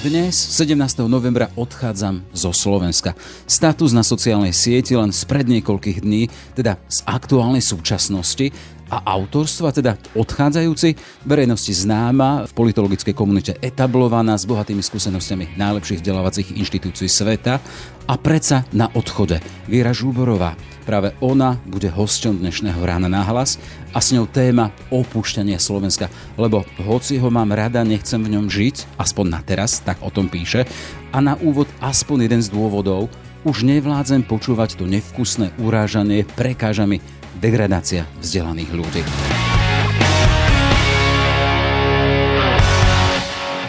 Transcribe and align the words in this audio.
Dnes, 0.00 0.32
17. 0.32 1.04
novembra, 1.12 1.52
odchádzam 1.60 2.24
zo 2.32 2.56
Slovenska. 2.56 3.12
Status 3.44 3.92
na 3.92 4.00
sociálnej 4.00 4.48
sieti 4.48 4.96
len 4.96 5.12
spred 5.12 5.44
niekoľkých 5.44 6.00
dní, 6.00 6.32
teda 6.56 6.80
z 6.88 7.04
aktuálnej 7.04 7.60
súčasnosti 7.60 8.48
a 8.90 8.98
autorstva, 9.14 9.70
teda 9.70 9.94
odchádzajúci, 10.18 10.98
verejnosti 11.22 11.70
známa, 11.70 12.50
v 12.50 12.52
politologickej 12.52 13.14
komunite 13.14 13.54
etablovaná 13.62 14.34
s 14.34 14.44
bohatými 14.44 14.82
skúsenostiami 14.82 15.54
najlepších 15.54 16.02
vzdelávacích 16.02 16.58
inštitúcií 16.58 17.06
sveta 17.06 17.62
a 18.10 18.14
predsa 18.18 18.66
na 18.74 18.90
odchode. 18.92 19.38
Viera 19.70 19.94
Žúborová, 19.94 20.58
Práve 20.90 21.14
ona 21.22 21.54
bude 21.70 21.86
hosťom 21.86 22.42
dnešného 22.42 22.82
rána 22.82 23.06
na 23.06 23.22
hlas 23.22 23.62
a 23.94 24.02
s 24.02 24.10
ňou 24.10 24.26
téma 24.26 24.74
opúšťania 24.90 25.62
Slovenska, 25.62 26.10
lebo 26.34 26.66
hoci 26.82 27.14
ho 27.20 27.30
mám 27.30 27.54
rada, 27.54 27.86
nechcem 27.86 28.18
v 28.18 28.34
ňom 28.34 28.50
žiť, 28.50 28.98
aspoň 28.98 29.26
na 29.28 29.38
teraz, 29.38 29.78
tak 29.84 30.02
o 30.02 30.10
tom 30.10 30.26
píše. 30.26 30.66
A 31.14 31.22
na 31.22 31.38
úvod 31.38 31.70
aspoň 31.78 32.26
jeden 32.26 32.42
z 32.42 32.50
dôvodov, 32.50 33.06
už 33.46 33.62
nevládzem 33.64 34.26
počúvať 34.26 34.82
to 34.82 34.84
nevkusné 34.90 35.54
urážanie, 35.62 36.26
prekáža 36.26 36.90
mi 36.90 36.98
degradácia 37.40 38.04
vzdelaných 38.20 38.70
ľudí. 38.76 39.02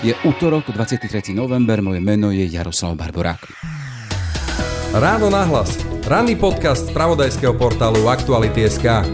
Je 0.01 0.13
útorok, 0.27 0.67
23. 0.73 1.31
november, 1.31 1.79
moje 1.79 2.01
meno 2.03 2.35
je 2.35 2.43
Jaroslav 2.45 2.99
Barborák. 2.99 3.47
Ráno 4.91 5.31
nahlas 5.31 5.79
Ranný 6.03 6.35
podcast 6.35 6.89
z 6.89 6.97
pravodajského 6.97 7.53
portálu 7.53 8.09
Aktuality.sk 8.09 9.05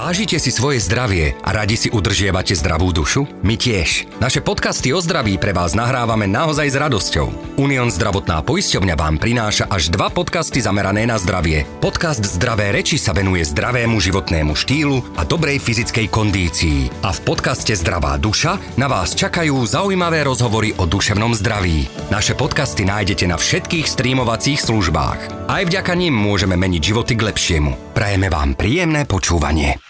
Vážite 0.00 0.40
si 0.40 0.48
svoje 0.48 0.80
zdravie 0.80 1.36
a 1.44 1.52
radi 1.52 1.76
si 1.76 1.92
udržiavate 1.92 2.56
zdravú 2.56 2.88
dušu? 2.88 3.28
My 3.44 3.60
tiež. 3.60 4.08
Naše 4.16 4.40
podcasty 4.40 4.96
o 4.96 5.00
zdraví 5.04 5.36
pre 5.36 5.52
vás 5.52 5.76
nahrávame 5.76 6.24
naozaj 6.24 6.72
s 6.72 6.76
radosťou. 6.80 7.60
Unión 7.60 7.92
zdravotná 7.92 8.40
poisťovňa 8.40 8.96
vám 8.96 9.20
prináša 9.20 9.68
až 9.68 9.92
dva 9.92 10.08
podcasty 10.08 10.64
zamerané 10.64 11.04
na 11.04 11.20
zdravie. 11.20 11.68
Podcast 11.84 12.24
Zdravé 12.24 12.72
reči 12.72 12.96
sa 12.96 13.12
venuje 13.12 13.44
zdravému 13.44 14.00
životnému 14.00 14.56
štýlu 14.56 15.20
a 15.20 15.28
dobrej 15.28 15.60
fyzickej 15.60 16.08
kondícii. 16.08 17.04
A 17.04 17.12
v 17.12 17.20
podcaste 17.20 17.76
Zdravá 17.76 18.16
duša 18.16 18.56
na 18.80 18.88
vás 18.88 19.12
čakajú 19.12 19.52
zaujímavé 19.68 20.24
rozhovory 20.24 20.72
o 20.80 20.88
duševnom 20.88 21.36
zdraví. 21.36 21.92
Naše 22.08 22.40
podcasty 22.40 22.88
nájdete 22.88 23.28
na 23.28 23.36
všetkých 23.36 23.84
streamovacích 23.84 24.64
službách. 24.64 25.44
Aj 25.44 25.60
vďaka 25.60 25.92
nim 25.92 26.16
môžeme 26.16 26.56
meniť 26.56 26.88
životy 26.88 27.20
k 27.20 27.28
lepšiemu. 27.28 27.92
Prajeme 27.92 28.32
vám 28.32 28.56
príjemné 28.56 29.04
počúvanie. 29.04 29.89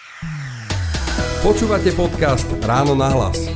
Počúvate 1.41 1.89
podcast 1.97 2.45
Ráno 2.61 2.93
na 2.93 3.09
hlas. 3.17 3.49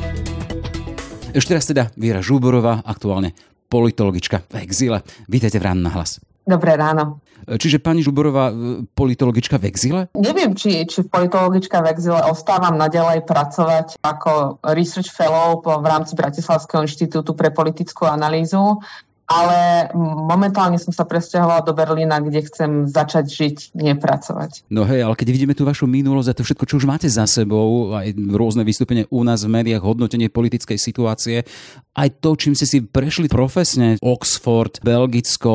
Ešte 1.37 1.53
raz 1.53 1.69
teda 1.69 1.93
Viera 1.93 2.17
Žúborová, 2.17 2.81
aktuálne 2.81 3.37
politologička 3.69 4.41
v 4.49 4.65
exíle. 4.65 5.05
Vítajte 5.29 5.61
v 5.61 5.69
Ráno 5.69 5.85
na 5.85 5.93
hlas. 5.93 6.17
Dobré 6.49 6.81
ráno. 6.81 7.21
Čiže 7.45 7.77
pani 7.77 8.01
Žuborová, 8.01 8.49
politologička 8.97 9.61
v 9.61 9.69
exíle? 9.69 10.01
Neviem, 10.17 10.57
či, 10.57 10.81
či 10.89 11.05
politologička 11.05 11.85
v 11.85 11.93
exíle 11.93 12.17
ostávam 12.25 12.73
naďalej 12.73 13.21
pracovať 13.21 14.01
ako 14.01 14.65
research 14.73 15.13
fellow 15.13 15.61
v 15.61 15.85
rámci 15.85 16.17
Bratislavského 16.17 16.89
inštitútu 16.89 17.37
pre 17.37 17.53
politickú 17.53 18.09
analýzu 18.09 18.81
ale 19.25 19.89
momentálne 19.97 20.77
som 20.77 20.93
sa 20.93 21.01
presťahovala 21.01 21.65
do 21.65 21.73
Berlína, 21.73 22.21
kde 22.21 22.45
chcem 22.45 22.85
začať 22.85 23.25
žiť, 23.25 23.57
nepracovať. 23.73 24.69
No 24.69 24.85
hej, 24.85 25.01
ale 25.01 25.17
keď 25.17 25.27
vidíme 25.33 25.57
tú 25.57 25.65
vašu 25.65 25.89
minulosť 25.89 26.29
a 26.29 26.37
to 26.37 26.45
všetko, 26.45 26.65
čo 26.69 26.77
už 26.77 26.85
máte 26.85 27.09
za 27.09 27.25
sebou, 27.25 27.97
aj 27.97 28.13
rôzne 28.13 28.61
vystúpenia 28.61 29.09
u 29.09 29.25
nás 29.25 29.41
v 29.41 29.49
médiách, 29.49 29.81
hodnotenie 29.81 30.29
politickej 30.29 30.77
situácie, 30.77 31.41
aj 31.97 32.09
to, 32.21 32.37
čím 32.37 32.53
ste 32.53 32.69
si 32.69 32.77
prešli 32.85 33.25
profesne, 33.25 33.97
Oxford, 34.05 34.77
Belgicko, 34.85 35.53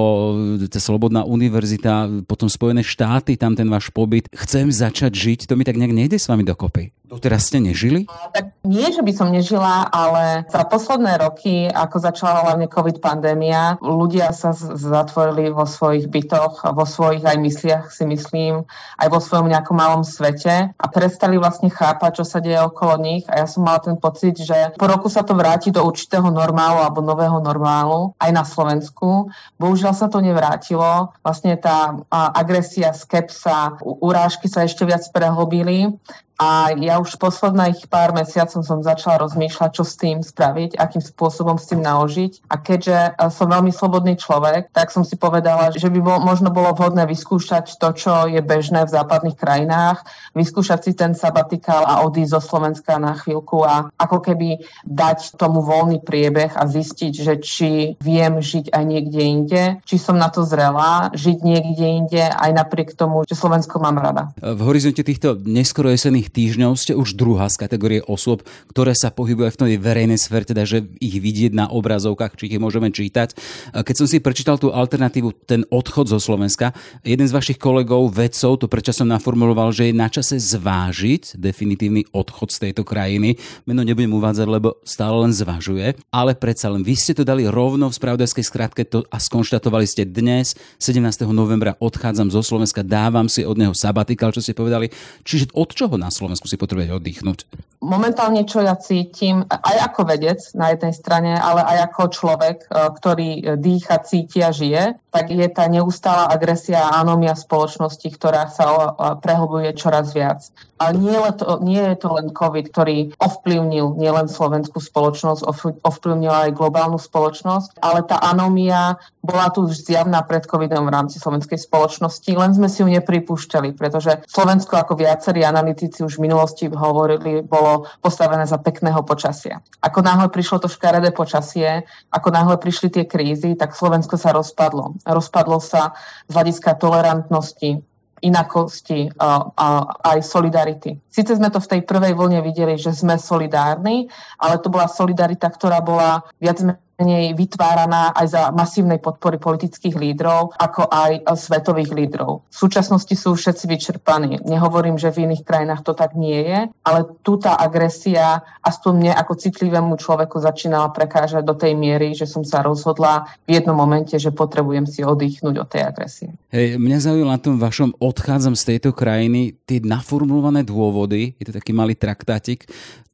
tá 0.67 0.83
Slobodná 0.83 1.23
univerzita, 1.23 2.27
potom 2.27 2.51
Spojené 2.51 2.83
štáty, 2.83 3.39
tam 3.39 3.55
ten 3.55 3.71
váš 3.71 3.95
pobyt, 3.95 4.27
chcem 4.35 4.67
začať 4.75 5.15
žiť, 5.15 5.41
to 5.47 5.55
mi 5.55 5.63
tak 5.63 5.79
nejak 5.79 5.95
nejde 5.95 6.19
s 6.19 6.27
vami 6.27 6.43
dokopy. 6.43 6.91
Doteraz 7.11 7.51
ste 7.51 7.59
nežili? 7.59 8.07
Tak 8.07 8.55
nie, 8.63 8.87
že 8.95 9.03
by 9.03 9.11
som 9.11 9.35
nežila, 9.35 9.91
ale 9.91 10.47
za 10.47 10.63
posledné 10.63 11.19
roky, 11.19 11.67
ako 11.67 11.99
začala 11.99 12.47
hlavne 12.47 12.71
COVID 12.71 13.03
pandémia, 13.03 13.83
ľudia 13.83 14.31
sa 14.31 14.55
zatvorili 14.55 15.51
vo 15.51 15.67
svojich 15.67 16.07
bytoch, 16.07 16.71
vo 16.71 16.87
svojich 16.87 17.27
aj 17.27 17.35
mysliach 17.43 17.85
si 17.91 18.07
myslím, 18.07 18.63
aj 19.03 19.09
vo 19.11 19.19
svojom 19.19 19.51
nejakom 19.51 19.75
malom 19.75 20.07
svete 20.07 20.71
a 20.71 20.87
prestali 20.87 21.35
vlastne 21.35 21.67
chápať, 21.67 22.23
čo 22.23 22.25
sa 22.25 22.39
deje 22.39 22.63
okolo 22.63 23.03
nich 23.03 23.27
a 23.27 23.43
ja 23.43 23.47
som 23.51 23.67
mala 23.67 23.83
ten 23.83 23.99
pocit, 23.99 24.39
že 24.39 24.79
po 24.79 24.87
roku 24.87 25.11
sa 25.11 25.27
to 25.27 25.35
vráti 25.35 25.75
do 25.75 25.83
určitého 25.83 26.31
normálu 26.31 26.79
alebo 26.79 27.03
nového 27.03 27.43
normálu 27.43 28.15
aj 28.23 28.31
na 28.31 28.47
Slovensku. 28.47 29.27
Bohužiaľ 29.59 29.99
sa 29.99 30.07
to 30.07 30.23
nevrátilo. 30.23 31.11
Vlastne 31.27 31.59
tá 31.59 31.99
agresia, 32.39 32.95
skepsa, 32.95 33.83
urážky 33.83 34.47
sa 34.47 34.63
ešte 34.63 34.87
viac 34.87 35.03
prehlbili 35.11 35.99
a 36.41 36.73
ja 36.73 36.97
už 36.97 37.21
posledných 37.21 37.93
pár 37.93 38.17
mesiacov 38.17 38.65
som 38.65 38.81
začala 38.81 39.21
rozmýšľať, 39.29 39.71
čo 39.77 39.85
s 39.85 40.01
tým 40.01 40.25
spraviť, 40.25 40.81
akým 40.81 41.05
spôsobom 41.05 41.61
s 41.61 41.69
tým 41.69 41.85
naložiť. 41.85 42.49
A 42.49 42.57
keďže 42.57 43.13
e, 43.13 43.29
som 43.29 43.53
veľmi 43.53 43.69
slobodný 43.69 44.17
človek, 44.17 44.73
tak 44.73 44.89
som 44.89 45.05
si 45.05 45.21
povedala, 45.21 45.69
že 45.77 45.93
by 45.93 46.01
bol, 46.01 46.17
možno 46.25 46.49
bolo 46.49 46.73
vhodné 46.73 47.05
vyskúšať 47.05 47.77
to, 47.77 47.93
čo 47.93 48.25
je 48.25 48.41
bežné 48.41 48.89
v 48.89 48.95
západných 48.97 49.37
krajinách, 49.37 50.01
vyskúšať 50.33 50.81
si 50.81 50.93
ten 50.97 51.13
sabatikál 51.13 51.85
a 51.85 52.01
odísť 52.09 52.33
zo 52.33 52.41
Slovenska 52.41 52.97
na 52.97 53.13
chvíľku 53.21 53.61
a 53.61 53.93
ako 54.01 54.25
keby 54.25 54.65
dať 54.89 55.37
tomu 55.37 55.61
voľný 55.61 56.01
priebeh 56.01 56.57
a 56.57 56.65
zistiť, 56.65 57.13
že 57.21 57.35
či 57.45 57.71
viem 58.01 58.41
žiť 58.41 58.73
aj 58.73 58.85
niekde 58.89 59.21
inde, 59.21 59.63
či 59.85 60.01
som 60.01 60.17
na 60.17 60.33
to 60.33 60.49
zrela, 60.49 61.13
žiť 61.13 61.37
niekde 61.45 61.85
inde 61.85 62.25
aj 62.25 62.51
napriek 62.57 62.97
tomu, 62.97 63.29
že 63.29 63.37
Slovensko 63.37 63.77
mám 63.77 64.01
rada. 64.01 64.33
V 64.41 64.65
horizonte 64.65 65.05
týchto 65.05 65.37
neskoro 65.45 65.93
jesených 65.93 66.30
týždňov 66.31 66.79
ste 66.79 66.95
už 66.95 67.19
druhá 67.19 67.51
z 67.51 67.61
kategórie 67.67 68.01
osôb, 68.07 68.47
ktoré 68.71 68.95
sa 68.95 69.11
pohybujú 69.11 69.51
v 69.51 69.59
tej 69.59 69.79
verejnej 69.83 70.17
sfére, 70.17 70.47
teda 70.47 70.63
že 70.63 70.87
ich 71.03 71.19
vidieť 71.19 71.53
na 71.53 71.67
obrazovkách, 71.67 72.39
či 72.39 72.47
ich 72.47 72.63
môžeme 72.63 72.95
čítať. 72.95 73.35
Keď 73.75 73.95
som 73.99 74.07
si 74.07 74.23
prečítal 74.23 74.63
tú 74.63 74.71
alternatívu, 74.71 75.35
ten 75.45 75.67
odchod 75.69 76.07
zo 76.07 76.23
Slovenska, 76.23 76.71
jeden 77.03 77.27
z 77.27 77.35
vašich 77.35 77.59
kolegov, 77.59 78.15
vedcov, 78.15 78.63
to 78.63 78.71
predčasom 78.71 79.11
naformuloval, 79.11 79.75
že 79.75 79.91
je 79.91 79.95
na 79.99 80.07
čase 80.07 80.39
zvážiť 80.39 81.35
definitívny 81.35 82.07
odchod 82.15 82.55
z 82.55 82.71
tejto 82.71 82.87
krajiny. 82.87 83.35
Meno 83.67 83.83
nebudem 83.83 84.15
uvádzať, 84.15 84.47
lebo 84.47 84.79
stále 84.87 85.27
len 85.27 85.35
zvažuje, 85.35 85.99
ale 86.15 86.39
predsa 86.39 86.71
len 86.71 86.87
vy 86.87 86.95
ste 86.95 87.19
to 87.19 87.27
dali 87.27 87.51
rovno 87.51 87.91
v 87.91 87.99
spravodajskej 87.99 88.45
skratke 88.47 88.87
to 88.87 89.03
a 89.11 89.19
skonštatovali 89.19 89.89
ste 89.89 90.07
dnes, 90.07 90.55
17. 90.79 91.27
novembra 91.35 91.75
odchádzam 91.83 92.31
zo 92.31 92.45
Slovenska, 92.45 92.87
dávam 92.87 93.27
si 93.27 93.43
od 93.43 93.57
neho 93.59 93.75
sabatikál, 93.75 94.31
čo 94.31 94.45
ste 94.45 94.55
povedali. 94.55 94.93
Čiže 95.27 95.51
od 95.57 95.75
čoho 95.75 95.97
nás 95.99 96.20
Slovensku 96.21 96.47
si 96.47 96.61
potrebujete 96.61 96.93
oddychnúť? 96.93 97.49
Momentálne, 97.81 98.45
čo 98.45 98.61
ja 98.61 98.77
cítim, 98.77 99.41
aj 99.49 99.77
ako 99.89 100.05
vedec 100.05 100.37
na 100.53 100.77
jednej 100.77 100.93
strane, 100.93 101.33
ale 101.33 101.65
aj 101.65 101.89
ako 101.89 102.03
človek, 102.13 102.69
e, 102.69 102.69
ktorý 102.69 103.29
dýcha, 103.57 104.05
cíti 104.05 104.45
a 104.45 104.53
žije, 104.53 105.01
tak 105.11 105.33
je 105.33 105.49
tá 105.51 105.67
neustála 105.67 106.31
agresia 106.31 106.87
a 106.87 107.03
anomia 107.03 107.35
spoločnosti, 107.35 108.07
ktorá 108.15 108.47
sa 108.47 108.95
prehlbuje 109.19 109.75
čoraz 109.75 110.15
viac. 110.15 110.47
A 110.81 110.97
nie, 110.97 111.13
to, 111.37 111.61
nie 111.61 111.83
je 111.93 111.97
to 112.01 112.09
len 112.17 112.33
COVID, 112.33 112.73
ktorý 112.73 113.13
ovplyvnil 113.21 114.01
nielen 114.01 114.33
slovenskú 114.33 114.81
spoločnosť, 114.81 115.45
ovplyvnil 115.85 116.33
aj 116.33 116.57
globálnu 116.57 116.97
spoločnosť, 116.97 117.85
ale 117.85 118.01
tá 118.09 118.17
anomia 118.17 118.97
bola 119.21 119.53
tu 119.53 119.69
už 119.69 119.85
zjavná 119.85 120.25
pred 120.25 120.49
COVIDom 120.49 120.89
v 120.89 120.95
rámci 120.97 121.21
slovenskej 121.21 121.61
spoločnosti, 121.61 122.33
len 122.33 122.57
sme 122.57 122.73
si 122.73 122.81
ju 122.81 122.89
nepripúšťali, 122.89 123.77
pretože 123.77 124.25
Slovensko, 124.25 124.81
ako 124.81 124.97
viacerí 124.97 125.45
analytici 125.45 126.00
už 126.05 126.19
v 126.19 126.29
minulosti 126.29 126.67
hovorili, 126.69 127.45
bolo 127.45 127.89
postavené 128.01 128.45
za 128.47 128.59
pekného 128.61 129.01
počasia. 129.05 129.61
Ako 129.85 130.01
náhle 130.01 130.29
prišlo 130.33 130.61
to 130.61 130.69
škaredé 130.69 131.13
počasie, 131.13 131.85
ako 132.11 132.29
náhle 132.33 132.57
prišli 132.57 132.89
tie 132.91 133.05
krízy, 133.07 133.57
tak 133.57 133.77
Slovensko 133.77 134.17
sa 134.17 134.35
rozpadlo. 134.35 134.99
Rozpadlo 135.05 135.61
sa 135.63 135.95
z 136.29 136.33
hľadiska 136.35 136.77
tolerantnosti, 136.81 137.81
inakosti 138.21 139.09
a, 139.17 139.49
a 139.57 139.67
aj 140.13 140.19
solidarity. 140.21 141.01
Sice 141.09 141.37
sme 141.37 141.49
to 141.49 141.61
v 141.61 141.71
tej 141.77 141.81
prvej 141.89 142.13
vlne 142.13 142.45
videli, 142.45 142.77
že 142.77 142.93
sme 142.93 143.17
solidárni, 143.17 144.13
ale 144.37 144.61
to 144.61 144.69
bola 144.69 144.87
solidarita, 144.87 145.49
ktorá 145.49 145.81
bola 145.81 146.21
viac 146.37 146.61
menej 147.01 147.33
vytváraná 147.33 148.13
aj 148.13 148.27
za 148.29 148.43
masívnej 148.53 149.01
podpory 149.01 149.41
politických 149.41 149.97
lídrov, 149.97 150.53
ako 150.61 150.85
aj 150.93 151.25
svetových 151.33 151.97
lídrov. 151.97 152.45
V 152.53 152.57
súčasnosti 152.69 153.17
sú 153.17 153.33
všetci 153.33 153.65
vyčerpaní. 153.65 154.45
Nehovorím, 154.45 155.01
že 155.01 155.09
v 155.09 155.25
iných 155.25 155.49
krajinách 155.49 155.81
to 155.81 155.97
tak 155.97 156.13
nie 156.13 156.45
je, 156.45 156.61
ale 156.85 157.01
tu 157.25 157.41
tá 157.41 157.57
agresia 157.57 158.45
aspoň 158.61 158.93
mne 158.93 159.13
ako 159.17 159.33
citlivému 159.41 159.97
človeku 159.97 160.37
začínala 160.37 160.93
prekážať 160.93 161.41
do 161.41 161.57
tej 161.57 161.73
miery, 161.73 162.13
že 162.13 162.29
som 162.29 162.45
sa 162.45 162.61
rozhodla 162.61 163.33
v 163.49 163.57
jednom 163.57 163.75
momente, 163.75 164.13
že 164.21 164.29
potrebujem 164.29 164.85
si 164.85 165.01
oddychnúť 165.01 165.57
od 165.57 165.69
tej 165.73 165.83
agresie. 165.89 166.29
Hej, 166.53 166.77
mňa 166.77 166.99
zaujíma 167.01 167.33
na 167.33 167.41
tom 167.41 167.57
vašom 167.57 167.97
odchádzam 167.97 168.53
z 168.53 168.77
tejto 168.77 168.93
krajiny 168.93 169.57
tie 169.65 169.81
naformulované 169.81 170.67
dôvody, 170.67 171.39
je 171.41 171.49
to 171.49 171.57
taký 171.57 171.73
malý 171.73 171.97
traktátik, 171.97 172.69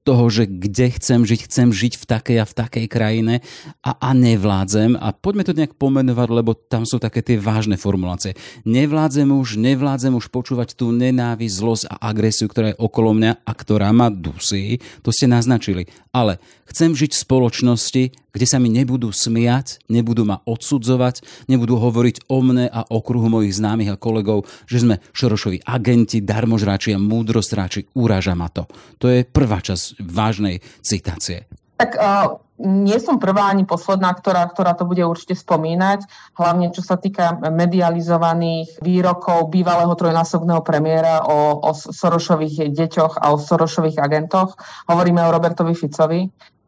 toho, 0.06 0.30
že 0.30 0.46
kde 0.46 0.94
chcem 0.94 1.26
žiť, 1.26 1.40
chcem 1.50 1.68
žiť 1.74 1.98
v 1.98 2.04
takej 2.06 2.38
a 2.38 2.46
v 2.46 2.54
takej 2.54 2.86
krajine 2.86 3.34
a, 3.82 3.90
a 3.98 4.10
nevládzem. 4.14 4.94
A 4.94 5.10
poďme 5.10 5.42
to 5.42 5.58
nejak 5.58 5.74
pomenovať, 5.74 6.28
lebo 6.30 6.54
tam 6.54 6.86
sú 6.86 7.02
také 7.02 7.26
tie 7.26 7.34
vážne 7.34 7.74
formulácie. 7.74 8.38
Nevládzem 8.62 9.26
už, 9.34 9.58
nevládzem 9.58 10.14
už 10.14 10.30
počúvať 10.30 10.78
tú 10.78 10.94
nenávisť, 10.94 11.58
zlosť 11.58 11.84
a 11.90 12.06
agresiu, 12.06 12.46
ktorá 12.46 12.70
je 12.70 12.78
okolo 12.78 13.18
mňa 13.18 13.42
a 13.42 13.52
ktorá 13.52 13.90
ma 13.90 14.06
dusí. 14.06 14.78
To 15.02 15.10
ste 15.10 15.26
naznačili. 15.26 15.90
Ale 16.14 16.38
chcem 16.70 16.94
žiť 16.94 17.10
v 17.10 17.22
spoločnosti, 17.26 18.02
kde 18.36 18.44
sa 18.44 18.60
mi 18.60 18.68
nebudú 18.68 19.08
smiať, 19.08 19.80
nebudú 19.88 20.28
ma 20.28 20.44
odsudzovať, 20.44 21.48
nebudú 21.48 21.80
hovoriť 21.80 22.28
o 22.28 22.44
mne 22.44 22.68
a 22.68 22.84
okruhu 22.84 23.32
mojich 23.32 23.56
známych 23.56 23.96
a 23.96 23.96
kolegov, 23.96 24.44
že 24.68 24.84
sme 24.84 25.00
Šorošovi 25.16 25.64
agenti, 25.64 26.20
darmožráči 26.20 26.92
a 26.92 27.00
múdrostráči, 27.00 27.88
uráža 27.96 28.36
ma 28.36 28.52
to. 28.52 28.68
To 29.00 29.08
je 29.08 29.24
prvá 29.24 29.64
časť 29.64 30.04
vážnej 30.04 30.60
citácie. 30.84 31.48
Tak 31.76 31.96
uh, 31.96 32.40
nie 32.60 32.96
som 32.96 33.20
prvá 33.20 33.52
ani 33.52 33.68
posledná, 33.68 34.08
ktorá, 34.16 34.48
ktorá 34.48 34.72
to 34.72 34.88
bude 34.88 35.04
určite 35.04 35.36
spomínať, 35.36 36.08
hlavne 36.40 36.72
čo 36.72 36.80
sa 36.80 36.96
týka 36.96 37.36
medializovaných 37.40 38.80
výrokov 38.80 39.52
bývalého 39.52 39.92
trojnásobného 39.92 40.64
premiéra 40.64 41.20
o, 41.28 41.60
o 41.60 41.70
Sorošových 41.76 42.72
deťoch 42.72 43.20
a 43.20 43.32
o 43.32 43.36
Sorošových 43.36 44.00
agentoch. 44.00 44.56
Hovoríme 44.88 45.20
o 45.20 45.34
Robertovi 45.36 45.76
Ficovi 45.76 46.24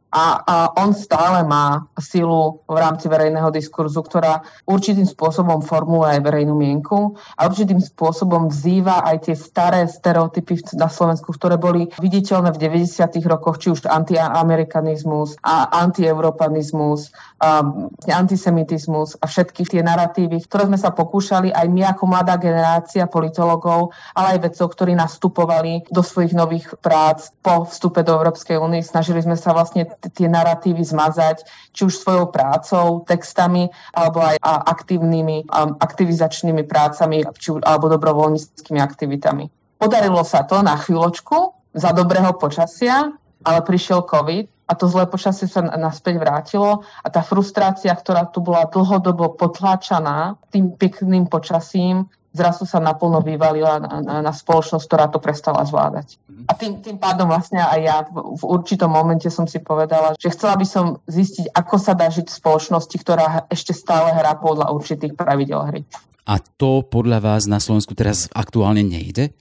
a, 0.08 0.40
a 0.40 0.54
on 0.80 0.96
stále 0.96 1.44
má 1.44 1.84
silu 2.00 2.64
v 2.64 2.76
rámci 2.80 3.12
verejného 3.12 3.52
diskurzu, 3.52 4.00
ktorá 4.00 4.40
určitým 4.64 5.04
spôsobom 5.04 5.60
formuje 5.60 6.16
aj 6.16 6.24
verejnú 6.24 6.56
mienku 6.56 7.12
a 7.36 7.44
určitým 7.44 7.76
spôsobom 7.76 8.48
vzýva 8.48 9.04
aj 9.04 9.28
tie 9.28 9.36
staré 9.36 9.84
stereotypy 9.84 10.64
na 10.80 10.88
Slovensku, 10.88 11.36
ktoré 11.36 11.60
boli 11.60 11.92
viditeľné 12.00 12.56
v 12.56 12.60
90. 12.72 13.20
rokoch, 13.28 13.60
či 13.60 13.68
už 13.68 13.84
antiamerikanizmus 13.84 15.36
a 15.44 15.68
antieuropanizmus, 15.84 17.12
a 17.38 17.62
antisemitizmus 18.08 19.20
a 19.20 19.28
všetky 19.28 19.68
tie 19.68 19.84
narratívy, 19.84 20.42
ktoré 20.48 20.66
sme 20.66 20.80
sa 20.80 20.90
pokúšali 20.90 21.52
aj 21.52 21.66
my 21.68 21.82
ako 21.92 22.04
mladá 22.10 22.34
generácia 22.40 23.06
politologov, 23.06 23.92
ale 24.16 24.40
aj 24.40 24.50
vedcov, 24.50 24.66
ktorí 24.72 24.96
nastupovali 24.96 25.86
do 25.92 26.02
svojich 26.02 26.34
nových 26.34 26.66
prác 26.80 27.30
po 27.44 27.68
vstupe 27.68 28.02
do 28.02 28.16
Európskej 28.16 28.58
únie. 28.58 28.82
Snažili 28.82 29.22
sme 29.22 29.38
sa 29.38 29.54
vlastne 29.54 29.86
tie 30.14 30.28
narratívy 30.28 30.84
zmazať, 30.84 31.44
či 31.72 31.80
už 31.88 31.94
svojou 31.98 32.32
prácou, 32.32 33.02
textami, 33.04 33.68
alebo 33.92 34.22
aj 34.24 34.40
aktívnymi, 34.44 35.48
aktivizačnými 35.80 36.64
prácami, 36.64 37.24
či, 37.36 37.54
alebo 37.64 37.92
dobrovoľníckými 37.92 38.80
aktivitami. 38.80 39.48
Podarilo 39.78 40.26
sa 40.26 40.42
to 40.42 40.60
na 40.64 40.74
chvíľočku, 40.74 41.58
za 41.78 41.94
dobrého 41.94 42.34
počasia, 42.34 43.12
ale 43.44 43.60
prišiel 43.62 44.02
COVID 44.02 44.68
a 44.68 44.72
to 44.76 44.84
zlé 44.90 45.08
počasie 45.08 45.48
sa 45.48 45.62
naspäť 45.64 46.20
vrátilo 46.20 46.82
a 46.82 47.06
tá 47.08 47.24
frustrácia, 47.24 47.94
ktorá 47.94 48.28
tu 48.28 48.44
bola 48.44 48.68
dlhodobo 48.68 49.38
potláčaná 49.38 50.36
tým 50.52 50.74
pekným 50.76 51.30
počasím, 51.30 52.10
zrazu 52.32 52.68
sa 52.68 52.78
naplno 52.78 53.24
vyvalila 53.24 53.80
na, 53.80 53.92
na, 54.04 54.14
na 54.20 54.32
spoločnosť, 54.32 54.84
ktorá 54.84 55.06
to 55.08 55.18
prestala 55.18 55.64
zvládať. 55.64 56.20
A 56.48 56.52
tým, 56.54 56.80
tým 56.84 57.00
pádom 57.00 57.28
vlastne 57.28 57.60
aj 57.60 57.80
ja 57.80 57.96
v, 58.04 58.36
v 58.36 58.42
určitom 58.44 58.88
momente 58.92 59.28
som 59.32 59.48
si 59.48 59.58
povedala, 59.58 60.14
že 60.16 60.32
chcela 60.32 60.54
by 60.56 60.66
som 60.68 61.00
zistiť, 61.08 61.52
ako 61.52 61.76
sa 61.80 61.96
dá 61.96 62.08
žiť 62.12 62.28
v 62.28 62.38
spoločnosti, 62.38 62.96
ktorá 63.00 63.48
ešte 63.48 63.72
stále 63.72 64.12
hrá 64.12 64.36
podľa 64.36 64.70
určitých 64.72 65.16
pravidel 65.16 65.60
hry. 65.68 65.80
A 66.28 66.36
to 66.60 66.84
podľa 66.84 67.24
vás 67.24 67.48
na 67.48 67.56
Slovensku 67.56 67.96
teraz 67.96 68.28
aktuálne 68.36 68.84
nejde? 68.84 69.32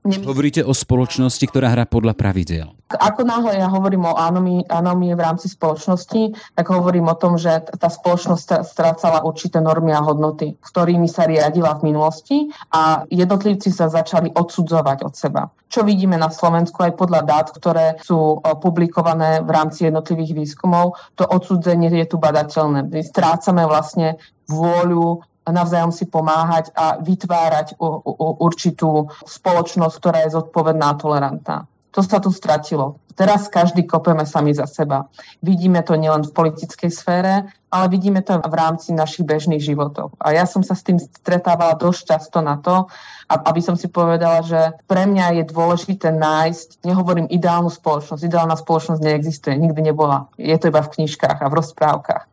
Nemyslím. 0.00 0.32
Hovoríte 0.32 0.62
o 0.64 0.72
spoločnosti, 0.72 1.44
ktorá 1.44 1.76
hrá 1.76 1.84
podľa 1.84 2.16
pravidel. 2.16 2.72
Ako 2.88 3.20
náhle 3.22 3.60
ja 3.60 3.68
hovorím 3.68 4.08
o 4.08 4.16
anomii, 4.16 5.12
v 5.12 5.20
rámci 5.20 5.52
spoločnosti, 5.52 6.34
tak 6.56 6.66
hovorím 6.72 7.12
o 7.12 7.14
tom, 7.14 7.36
že 7.36 7.68
tá 7.76 7.86
spoločnosť 7.92 8.64
strácala 8.64 9.22
určité 9.22 9.60
normy 9.60 9.92
a 9.92 10.00
hodnoty, 10.00 10.56
ktorými 10.58 11.04
sa 11.04 11.28
riadila 11.28 11.76
v 11.78 11.92
minulosti 11.92 12.48
a 12.72 13.04
jednotlivci 13.12 13.68
sa 13.68 13.92
začali 13.92 14.32
odsudzovať 14.32 14.98
od 15.04 15.14
seba. 15.14 15.52
Čo 15.68 15.84
vidíme 15.84 16.16
na 16.16 16.32
Slovensku 16.32 16.80
aj 16.80 16.96
podľa 16.96 17.20
dát, 17.22 17.46
ktoré 17.52 18.00
sú 18.00 18.40
publikované 18.58 19.44
v 19.44 19.50
rámci 19.52 19.86
jednotlivých 19.86 20.32
výskumov, 20.32 20.96
to 21.14 21.28
odsudzenie 21.28 21.92
je 21.92 22.08
tu 22.08 22.16
badateľné. 22.16 22.88
My 22.88 23.04
strácame 23.04 23.68
vlastne 23.68 24.16
vôľu 24.48 25.22
navzájom 25.48 25.92
si 25.92 26.04
pomáhať 26.04 26.68
a 26.76 27.00
vytvárať 27.00 27.80
určitú 28.40 29.08
spoločnosť, 29.24 29.94
ktorá 29.96 30.18
je 30.28 30.36
zodpovedná 30.36 30.92
a 30.92 30.98
tolerantná. 31.00 31.58
To 31.90 32.06
sa 32.06 32.22
tu 32.22 32.30
stratilo. 32.30 33.02
Teraz 33.18 33.50
každý 33.50 33.82
kopeme 33.82 34.22
sami 34.22 34.54
za 34.54 34.64
seba. 34.64 35.10
Vidíme 35.42 35.82
to 35.82 35.98
nielen 35.98 36.22
v 36.22 36.32
politickej 36.32 36.88
sfére, 36.88 37.50
ale 37.68 37.86
vidíme 37.90 38.22
to 38.22 38.38
v 38.38 38.54
rámci 38.54 38.94
našich 38.94 39.26
bežných 39.26 39.60
životov. 39.60 40.14
A 40.22 40.32
ja 40.32 40.46
som 40.46 40.62
sa 40.62 40.78
s 40.78 40.86
tým 40.86 41.02
stretávala 41.02 41.74
dosť 41.74 42.00
často 42.14 42.38
na 42.40 42.62
to, 42.62 42.86
aby 43.26 43.60
som 43.60 43.74
si 43.74 43.90
povedala, 43.90 44.46
že 44.46 44.72
pre 44.86 45.04
mňa 45.04 45.42
je 45.42 45.44
dôležité 45.50 46.14
nájsť, 46.14 46.86
nehovorím 46.86 47.26
ideálnu 47.26 47.68
spoločnosť, 47.68 48.22
ideálna 48.22 48.54
spoločnosť 48.54 49.02
neexistuje, 49.02 49.58
nikdy 49.58 49.90
nebola. 49.90 50.30
Je 50.38 50.54
to 50.56 50.70
iba 50.70 50.80
v 50.86 50.94
knižkách 50.94 51.42
a 51.42 51.50
v 51.50 51.58
rozprávkach 51.58 52.24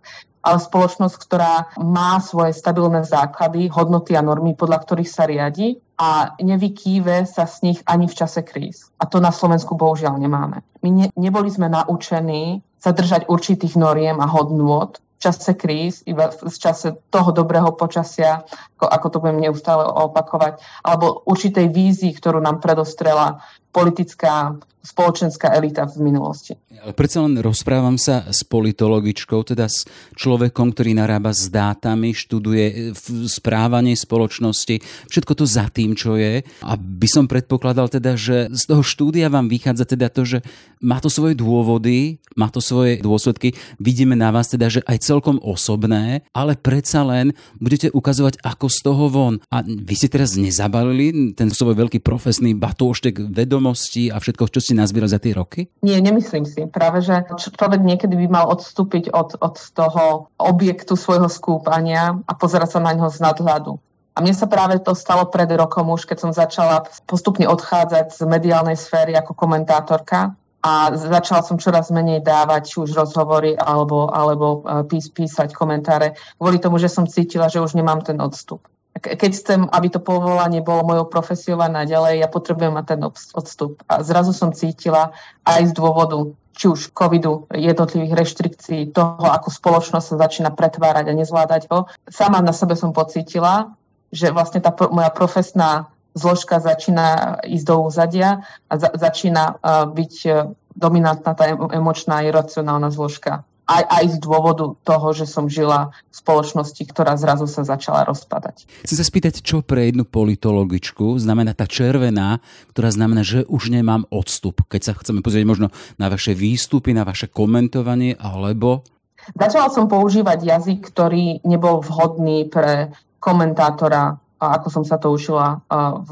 ale 0.48 0.64
spoločnosť, 0.64 1.16
ktorá 1.20 1.76
má 1.84 2.24
svoje 2.24 2.56
stabilné 2.56 3.04
základy, 3.04 3.68
hodnoty 3.68 4.16
a 4.16 4.24
normy, 4.24 4.56
podľa 4.56 4.88
ktorých 4.88 5.12
sa 5.12 5.28
riadi 5.28 5.84
a 6.00 6.40
nevykýve 6.40 7.28
sa 7.28 7.44
z 7.44 7.68
nich 7.68 7.80
ani 7.84 8.08
v 8.08 8.16
čase 8.16 8.48
kríz. 8.48 8.88
A 8.96 9.04
to 9.04 9.20
na 9.20 9.36
Slovensku 9.36 9.76
bohužiaľ 9.76 10.16
nemáme. 10.16 10.64
My 10.80 10.90
ne, 10.94 11.06
neboli 11.20 11.52
sme 11.52 11.68
naučení 11.68 12.64
sa 12.80 12.96
držať 12.96 13.28
určitých 13.28 13.76
noriem 13.76 14.16
a 14.24 14.30
hodnôt 14.30 14.96
v 15.18 15.20
čase 15.20 15.58
kríz, 15.58 16.06
iba 16.06 16.30
v 16.30 16.54
čase 16.54 16.94
toho 17.10 17.34
dobrého 17.34 17.74
počasia, 17.74 18.46
ako, 18.78 18.86
ako 18.86 19.08
to 19.10 19.18
budem 19.18 19.42
neustále 19.50 19.82
opakovať, 19.82 20.62
alebo 20.86 21.26
určitej 21.26 21.74
vízii, 21.74 22.14
ktorú 22.14 22.38
nám 22.38 22.62
predostrela 22.62 23.42
politická 23.74 24.62
spoločenská 24.88 25.52
elita 25.52 25.84
v 25.84 26.08
minulosti. 26.08 26.56
Ale 26.80 26.96
predsa 26.96 27.20
len 27.28 27.36
rozprávam 27.44 28.00
sa 28.00 28.24
s 28.32 28.48
politologičkou, 28.48 29.44
teda 29.44 29.68
s 29.68 29.84
človekom, 30.16 30.72
ktorý 30.72 30.96
narába 30.96 31.36
s 31.36 31.52
dátami, 31.52 32.16
študuje 32.16 32.96
správanie 33.28 34.00
spoločnosti, 34.00 34.80
všetko 35.12 35.34
to 35.36 35.44
za 35.44 35.68
tým, 35.68 35.92
čo 35.92 36.16
je. 36.16 36.48
A 36.64 36.80
by 36.80 37.08
som 37.12 37.28
predpokladal 37.28 37.92
teda, 37.92 38.16
že 38.16 38.48
z 38.48 38.64
toho 38.64 38.80
štúdia 38.86 39.28
vám 39.28 39.52
vychádza 39.52 39.84
teda 39.84 40.08
to, 40.08 40.24
že 40.24 40.40
má 40.80 41.04
to 41.04 41.12
svoje 41.12 41.36
dôvody, 41.36 42.22
má 42.38 42.54
to 42.54 42.62
svoje 42.62 43.02
dôsledky. 43.02 43.58
Vidíme 43.82 44.14
na 44.14 44.30
vás 44.30 44.48
teda, 44.48 44.70
že 44.70 44.86
aj 44.86 45.02
celkom 45.02 45.42
osobné, 45.42 46.22
ale 46.32 46.54
predsa 46.54 47.02
len 47.02 47.34
budete 47.58 47.90
ukazovať, 47.90 48.40
ako 48.46 48.70
z 48.70 48.80
toho 48.86 49.06
von. 49.10 49.36
A 49.50 49.66
vy 49.66 49.94
ste 49.98 50.08
teraz 50.08 50.38
nezabalili 50.38 51.34
ten 51.34 51.50
svoj 51.50 51.74
veľký 51.74 52.06
profesný 52.06 52.54
batôštek 52.54 53.34
vedomostí 53.34 54.14
a 54.14 54.22
všetko, 54.22 54.54
čo 54.54 54.62
ste 54.62 54.77
nazbieral 54.78 55.10
za 55.10 55.18
tie 55.18 55.34
roky? 55.34 55.66
Nie, 55.82 55.98
nemyslím 55.98 56.46
si. 56.46 56.70
Práve, 56.70 57.02
že 57.02 57.26
človek 57.36 57.82
niekedy 57.82 58.14
by 58.14 58.28
mal 58.30 58.46
odstúpiť 58.54 59.10
od, 59.10 59.42
od 59.42 59.58
toho 59.74 60.30
objektu 60.38 60.94
svojho 60.94 61.26
skúpania 61.26 62.22
a 62.30 62.32
pozerať 62.38 62.78
sa 62.78 62.80
na 62.80 62.94
ňo 62.94 63.10
z 63.10 63.20
nadhľadu. 63.26 63.82
A 64.18 64.22
mne 64.22 64.34
sa 64.34 64.50
práve 64.50 64.82
to 64.82 64.98
stalo 64.98 65.30
pred 65.30 65.50
rokom 65.54 65.94
už, 65.94 66.10
keď 66.10 66.18
som 66.18 66.32
začala 66.34 66.90
postupne 67.06 67.46
odchádzať 67.46 68.18
z 68.18 68.22
mediálnej 68.26 68.74
sféry 68.74 69.14
ako 69.14 69.38
komentátorka 69.38 70.34
a 70.66 70.90
začala 70.98 71.46
som 71.46 71.62
čoraz 71.62 71.94
menej 71.94 72.26
dávať 72.26 72.82
už 72.82 72.98
rozhovory 72.98 73.54
alebo, 73.54 74.10
alebo 74.10 74.66
e, 74.66 74.90
pís, 74.90 75.06
písať 75.14 75.54
komentáre 75.54 76.18
kvôli 76.42 76.58
tomu, 76.58 76.82
že 76.82 76.90
som 76.90 77.06
cítila, 77.06 77.46
že 77.46 77.62
už 77.62 77.78
nemám 77.78 78.02
ten 78.02 78.18
odstup 78.18 78.66
keď 78.98 79.32
chcem, 79.34 79.62
aby 79.70 79.88
to 79.90 80.00
povolanie 80.02 80.62
bolo 80.62 80.86
mojou 80.86 81.06
profesiou 81.10 81.62
a 81.62 81.70
naďalej, 81.70 82.22
ja 82.22 82.28
potrebujem 82.30 82.74
mať 82.74 82.86
ten 82.96 83.02
odstup. 83.38 83.82
A 83.88 84.02
zrazu 84.02 84.34
som 84.34 84.54
cítila 84.54 85.14
aj 85.46 85.72
z 85.72 85.74
dôvodu 85.74 86.34
či 86.58 86.66
už 86.74 86.90
covidu, 86.90 87.46
jednotlivých 87.54 88.18
reštrikcií, 88.18 88.90
toho, 88.90 89.30
ako 89.30 89.54
spoločnosť 89.54 90.06
sa 90.10 90.16
začína 90.26 90.50
pretvárať 90.58 91.14
a 91.14 91.18
nezvládať 91.18 91.70
ho. 91.70 91.86
Sama 92.10 92.42
na 92.42 92.50
sebe 92.50 92.74
som 92.74 92.98
pocítila, 92.98 93.78
že 94.10 94.34
vlastne 94.34 94.58
tá 94.58 94.74
pro, 94.74 94.90
moja 94.90 95.14
profesná 95.14 95.94
zložka 96.18 96.58
začína 96.58 97.38
ísť 97.46 97.66
do 97.70 97.86
úzadia 97.86 98.42
a 98.66 98.74
za, 98.74 98.90
začína 98.90 99.62
uh, 99.62 99.86
byť 99.86 100.14
uh, 100.26 100.50
dominantná 100.74 101.38
tá 101.38 101.46
emočná 101.54 102.26
iracionálna 102.26 102.90
zložka 102.90 103.46
aj, 103.68 103.84
aj 103.84 104.06
z 104.16 104.18
dôvodu 104.24 104.66
toho, 104.82 105.08
že 105.12 105.28
som 105.28 105.52
žila 105.52 105.92
v 106.08 106.16
spoločnosti, 106.16 106.80
ktorá 106.88 107.20
zrazu 107.20 107.46
sa 107.46 107.68
začala 107.68 108.08
rozpadať. 108.08 108.64
Chcem 108.88 108.98
sa 108.98 109.06
spýtať, 109.06 109.44
čo 109.44 109.60
pre 109.60 109.92
jednu 109.92 110.08
politologičku 110.08 111.20
znamená 111.20 111.52
tá 111.52 111.68
červená, 111.68 112.40
ktorá 112.72 112.90
znamená, 112.90 113.28
že 113.28 113.44
už 113.52 113.70
nemám 113.76 114.08
odstup. 114.08 114.64
Keď 114.72 114.82
sa 114.82 114.94
chceme 114.96 115.20
pozrieť 115.20 115.46
možno 115.46 115.68
na 116.00 116.08
vaše 116.08 116.32
výstupy, 116.32 116.96
na 116.96 117.04
vaše 117.04 117.28
komentovanie, 117.28 118.16
alebo... 118.18 118.88
Začala 119.36 119.68
som 119.68 119.92
používať 119.92 120.40
jazyk, 120.48 120.88
ktorý 120.88 121.44
nebol 121.44 121.84
vhodný 121.84 122.48
pre 122.48 122.96
komentátora 123.20 124.16
ako 124.38 124.70
som 124.70 124.84
sa 124.86 125.02
to 125.02 125.10
učila 125.10 125.66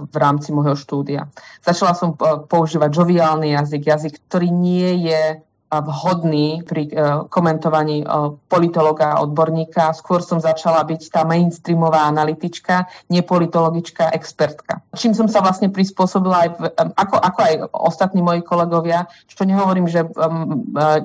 v 0.09 0.17
rámci 0.17 0.49
môjho 0.49 0.73
štúdia. 0.73 1.29
Začala 1.61 1.93
som 1.93 2.17
používať 2.49 2.89
joviálny 2.89 3.53
jazyk, 3.53 3.85
jazyk, 3.85 4.13
ktorý 4.25 4.49
nie 4.49 5.05
je 5.05 5.44
vhodný 5.71 6.61
pri 6.61 6.83
e, 6.87 6.91
komentovaní 7.27 8.05
e, 8.05 8.07
politologa 8.47 9.17
a 9.17 9.21
odborníka. 9.25 9.91
Skôr 9.97 10.21
som 10.21 10.37
začala 10.37 10.85
byť 10.85 11.01
tá 11.09 11.21
mainstreamová 11.25 12.05
analytička, 12.05 12.85
nepolitologička, 13.09 14.13
expertka. 14.13 14.85
Čím 14.93 15.17
som 15.17 15.27
sa 15.27 15.41
vlastne 15.41 15.73
prispôsobila 15.73 16.37
aj, 16.45 16.49
v, 16.53 16.61
ako, 16.77 17.15
ako 17.17 17.39
aj 17.41 17.53
ostatní 17.73 18.21
moji 18.21 18.45
kolegovia, 18.45 19.09
čo 19.25 19.43
nehovorím, 19.43 19.89
že 19.89 20.05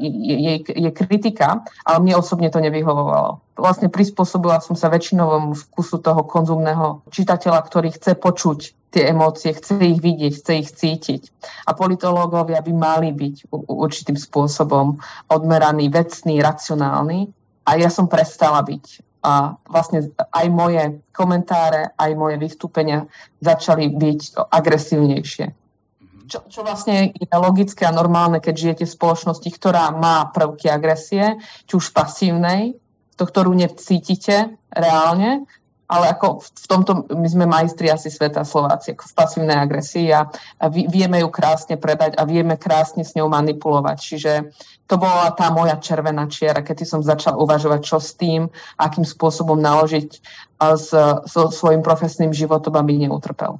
je, 0.01 0.55
je 0.65 0.91
kritika, 0.93 1.65
ale 1.89 1.97
mne 2.05 2.21
osobne 2.21 2.53
to 2.53 2.61
nevyhovovalo 2.61 3.50
vlastne 3.57 3.93
prispôsobila 3.93 4.63
som 4.63 4.75
sa 4.79 4.93
väčšinovom 4.93 5.55
vkusu 5.55 6.01
toho 6.01 6.23
konzumného 6.25 7.03
čitateľa, 7.11 7.61
ktorý 7.67 7.95
chce 7.95 8.17
počuť 8.17 8.59
tie 8.91 9.15
emócie, 9.15 9.55
chce 9.55 9.79
ich 9.79 10.03
vidieť, 10.03 10.33
chce 10.35 10.53
ich 10.59 10.71
cítiť. 10.75 11.23
A 11.71 11.79
politológovia 11.79 12.59
by 12.59 12.73
mali 12.75 13.15
byť 13.15 13.55
určitým 13.55 14.19
spôsobom 14.19 14.99
odmeraní, 15.31 15.87
vecní, 15.87 16.43
racionálni. 16.43 17.31
A 17.71 17.79
ja 17.79 17.87
som 17.87 18.11
prestala 18.11 18.67
byť. 18.67 19.07
A 19.23 19.55
vlastne 19.69 20.11
aj 20.19 20.47
moje 20.51 20.99
komentáre, 21.15 21.95
aj 21.95 22.11
moje 22.19 22.41
vystúpenia 22.41 23.07
začali 23.39 23.93
byť 23.95 24.49
agresívnejšie. 24.51 25.47
Čo, 26.31 26.47
čo 26.47 26.61
vlastne 26.63 27.11
je 27.11 27.27
logické 27.35 27.87
a 27.87 27.95
normálne, 27.95 28.39
keď 28.39 28.55
žijete 28.55 28.85
v 28.87 28.97
spoločnosti, 28.97 29.51
ktorá 29.51 29.91
má 29.95 30.31
prvky 30.31 30.71
agresie, 30.71 31.43
či 31.67 31.73
už 31.75 31.91
pasívnej, 31.91 32.79
to, 33.21 33.29
ktorú 33.29 33.53
necítite 33.53 34.57
reálne, 34.73 35.45
ale 35.91 36.07
ako 36.15 36.41
v 36.41 36.67
tomto 36.71 36.91
my 37.13 37.29
sme 37.29 37.51
majstri 37.51 37.91
asi 37.91 38.09
sveta 38.09 38.47
Slováci, 38.47 38.95
ako 38.95 39.11
v 39.11 39.17
pasívnej 39.19 39.59
agresii 39.59 40.09
a, 40.15 40.31
a 40.57 40.65
vieme 40.71 41.19
ju 41.21 41.29
krásne 41.29 41.75
predať 41.77 42.15
a 42.17 42.25
vieme 42.25 42.55
krásne 42.55 43.03
s 43.03 43.19
ňou 43.19 43.27
manipulovať. 43.27 43.99
Čiže 43.99 44.33
to 44.87 44.97
bola 44.97 45.35
tá 45.35 45.51
moja 45.51 45.77
červená 45.83 46.31
čiara, 46.31 46.63
keď 46.63 46.87
som 46.87 47.03
začal 47.03 47.37
uvažovať, 47.37 47.81
čo 47.83 47.99
s 47.99 48.15
tým, 48.15 48.47
akým 48.79 49.03
spôsobom 49.03 49.59
naložiť 49.59 50.23
so 51.27 51.43
svojím 51.51 51.83
profesným 51.83 52.31
životom, 52.31 52.79
aby 52.79 53.05
neutrpel. 53.05 53.59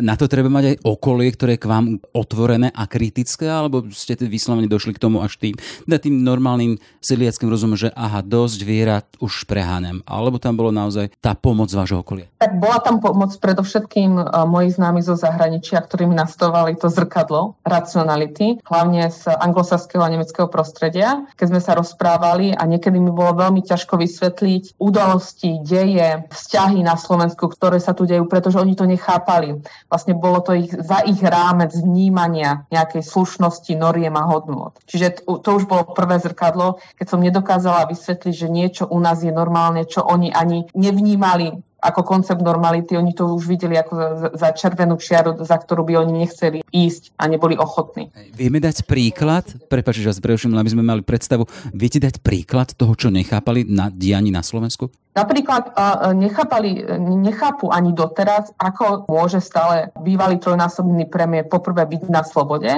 Na 0.00 0.18
to 0.18 0.26
treba 0.26 0.50
mať 0.50 0.64
aj 0.74 0.76
okolie, 0.82 1.30
ktoré 1.30 1.54
k 1.60 1.70
vám 1.70 2.02
otvorené 2.10 2.72
a 2.74 2.88
kritické, 2.90 3.46
alebo 3.46 3.86
ste 3.94 4.18
vyslovene 4.18 4.66
došli 4.66 4.96
k 4.96 5.02
tomu 5.02 5.22
až 5.22 5.38
tým, 5.38 5.54
teda 5.86 5.98
tým 6.02 6.24
normálnym 6.24 6.80
sedliackým 6.98 7.46
rozumom, 7.46 7.78
že 7.78 7.92
aha, 7.94 8.24
dosť 8.24 8.60
viera, 8.64 9.04
už 9.20 9.46
preháňam. 9.46 10.02
Alebo 10.08 10.40
tam 10.42 10.56
bolo 10.58 10.74
naozaj 10.74 11.14
tá 11.20 11.36
pomoc 11.36 11.70
vášho 11.70 12.00
okolia? 12.00 12.26
Tak 12.40 12.58
bola 12.58 12.80
tam 12.80 12.98
pomoc 12.98 13.36
predovšetkým 13.38 14.16
uh, 14.18 14.48
moji 14.48 14.72
známi 14.74 15.04
zo 15.04 15.14
zahraničia, 15.14 15.78
ktorí 15.84 16.08
mi 16.08 16.16
nastavovali 16.16 16.74
to 16.80 16.88
zrkadlo 16.88 17.60
racionality, 17.62 18.58
hlavne 18.64 19.10
z 19.12 19.28
anglosaského 19.28 20.00
a 20.00 20.10
nemeckého 20.10 20.48
prostredia. 20.48 21.28
Keď 21.36 21.46
sme 21.52 21.60
sa 21.60 21.76
rozprávali 21.76 22.56
a 22.56 22.62
niekedy 22.64 22.96
mi 22.96 23.12
bolo 23.12 23.36
veľmi 23.36 23.60
ťažko 23.62 24.00
vysvetliť 24.00 24.80
udalosti, 24.80 25.60
deje, 25.60 26.24
vzťahy 26.30 26.80
na 26.80 26.96
Slovensku, 26.96 27.50
ktoré 27.52 27.78
sa 27.78 27.92
tu 27.92 28.08
dejú, 28.08 28.24
pretože 28.26 28.56
oni 28.56 28.74
to 28.74 28.88
nechápali 28.88 29.60
vlastne 29.88 30.14
bolo 30.16 30.40
to 30.42 30.52
ich, 30.56 30.72
za 30.72 31.04
ich 31.04 31.20
rámec 31.20 31.76
vnímania 31.76 32.66
nejakej 32.72 33.04
slušnosti, 33.04 33.72
noriem 33.76 34.14
a 34.16 34.24
hodnot. 34.26 34.80
Čiže 34.88 35.22
to, 35.22 35.38
to 35.38 35.50
už 35.60 35.64
bolo 35.68 35.86
prvé 35.92 36.18
zrkadlo, 36.18 36.82
keď 36.98 37.06
som 37.06 37.20
nedokázala 37.22 37.90
vysvetliť, 37.90 38.34
že 38.34 38.48
niečo 38.48 38.84
u 38.88 38.98
nás 38.98 39.22
je 39.22 39.30
normálne, 39.30 39.84
čo 39.86 40.02
oni 40.02 40.32
ani 40.32 40.66
nevnímali 40.74 41.62
ako 41.84 42.00
koncept 42.00 42.40
normality, 42.40 42.96
oni 42.96 43.12
to 43.12 43.28
už 43.36 43.44
videli 43.44 43.76
ako 43.76 43.92
za, 43.92 44.28
za 44.32 44.48
červenú 44.56 44.96
čiaru, 44.96 45.36
za 45.44 45.60
ktorú 45.60 45.84
by 45.84 46.00
oni 46.00 46.24
nechceli 46.24 46.58
ísť 46.72 47.12
a 47.20 47.28
neboli 47.28 47.60
ochotní. 47.60 48.08
Vieme 48.32 48.56
dať 48.56 48.88
príklad, 48.88 49.44
prepáč, 49.68 50.00
že 50.00 50.08
vás 50.08 50.24
preuším, 50.24 50.56
aby 50.56 50.72
sme 50.72 50.80
mali 50.80 51.04
predstavu, 51.04 51.44
viete 51.76 52.00
dať 52.00 52.24
príklad 52.24 52.72
toho, 52.72 52.96
čo 52.96 53.12
nechápali 53.12 53.68
na 53.68 53.92
diani 53.92 54.32
na 54.32 54.40
Slovensku? 54.40 54.88
Napríklad 55.14 55.76
nechápali, 56.16 56.82
nechápu 56.98 57.70
ani 57.70 57.94
doteraz, 57.94 58.50
ako 58.58 59.06
môže 59.06 59.38
stále 59.38 59.94
bývalý 60.02 60.42
trojnásobný 60.42 61.06
premiér 61.06 61.46
poprvé 61.46 61.86
byť 61.86 62.10
na 62.10 62.26
slobode, 62.26 62.72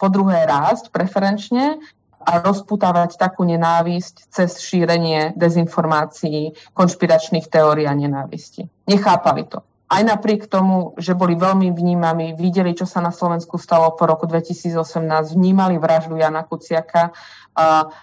po 0.00 0.08
druhé 0.08 0.48
rásť 0.48 0.88
preferenčne 0.88 1.76
a 2.20 2.44
rozputávať 2.44 3.16
takú 3.16 3.48
nenávisť 3.48 4.28
cez 4.28 4.60
šírenie 4.60 5.32
dezinformácií, 5.34 6.52
konšpiračných 6.76 7.48
teórií 7.48 7.88
a 7.88 7.96
nenávisti. 7.96 8.68
Nechápali 8.86 9.48
to. 9.48 9.64
Aj 9.90 10.06
napriek 10.06 10.46
tomu, 10.46 10.94
že 11.02 11.18
boli 11.18 11.34
veľmi 11.34 11.74
vnímaví, 11.74 12.38
videli, 12.38 12.78
čo 12.78 12.86
sa 12.86 13.02
na 13.02 13.10
Slovensku 13.10 13.58
stalo 13.58 13.90
po 13.98 14.06
roku 14.06 14.22
2018, 14.30 15.34
vnímali 15.34 15.82
vraždu 15.82 16.14
Jana 16.14 16.46
Kuciaka 16.46 17.10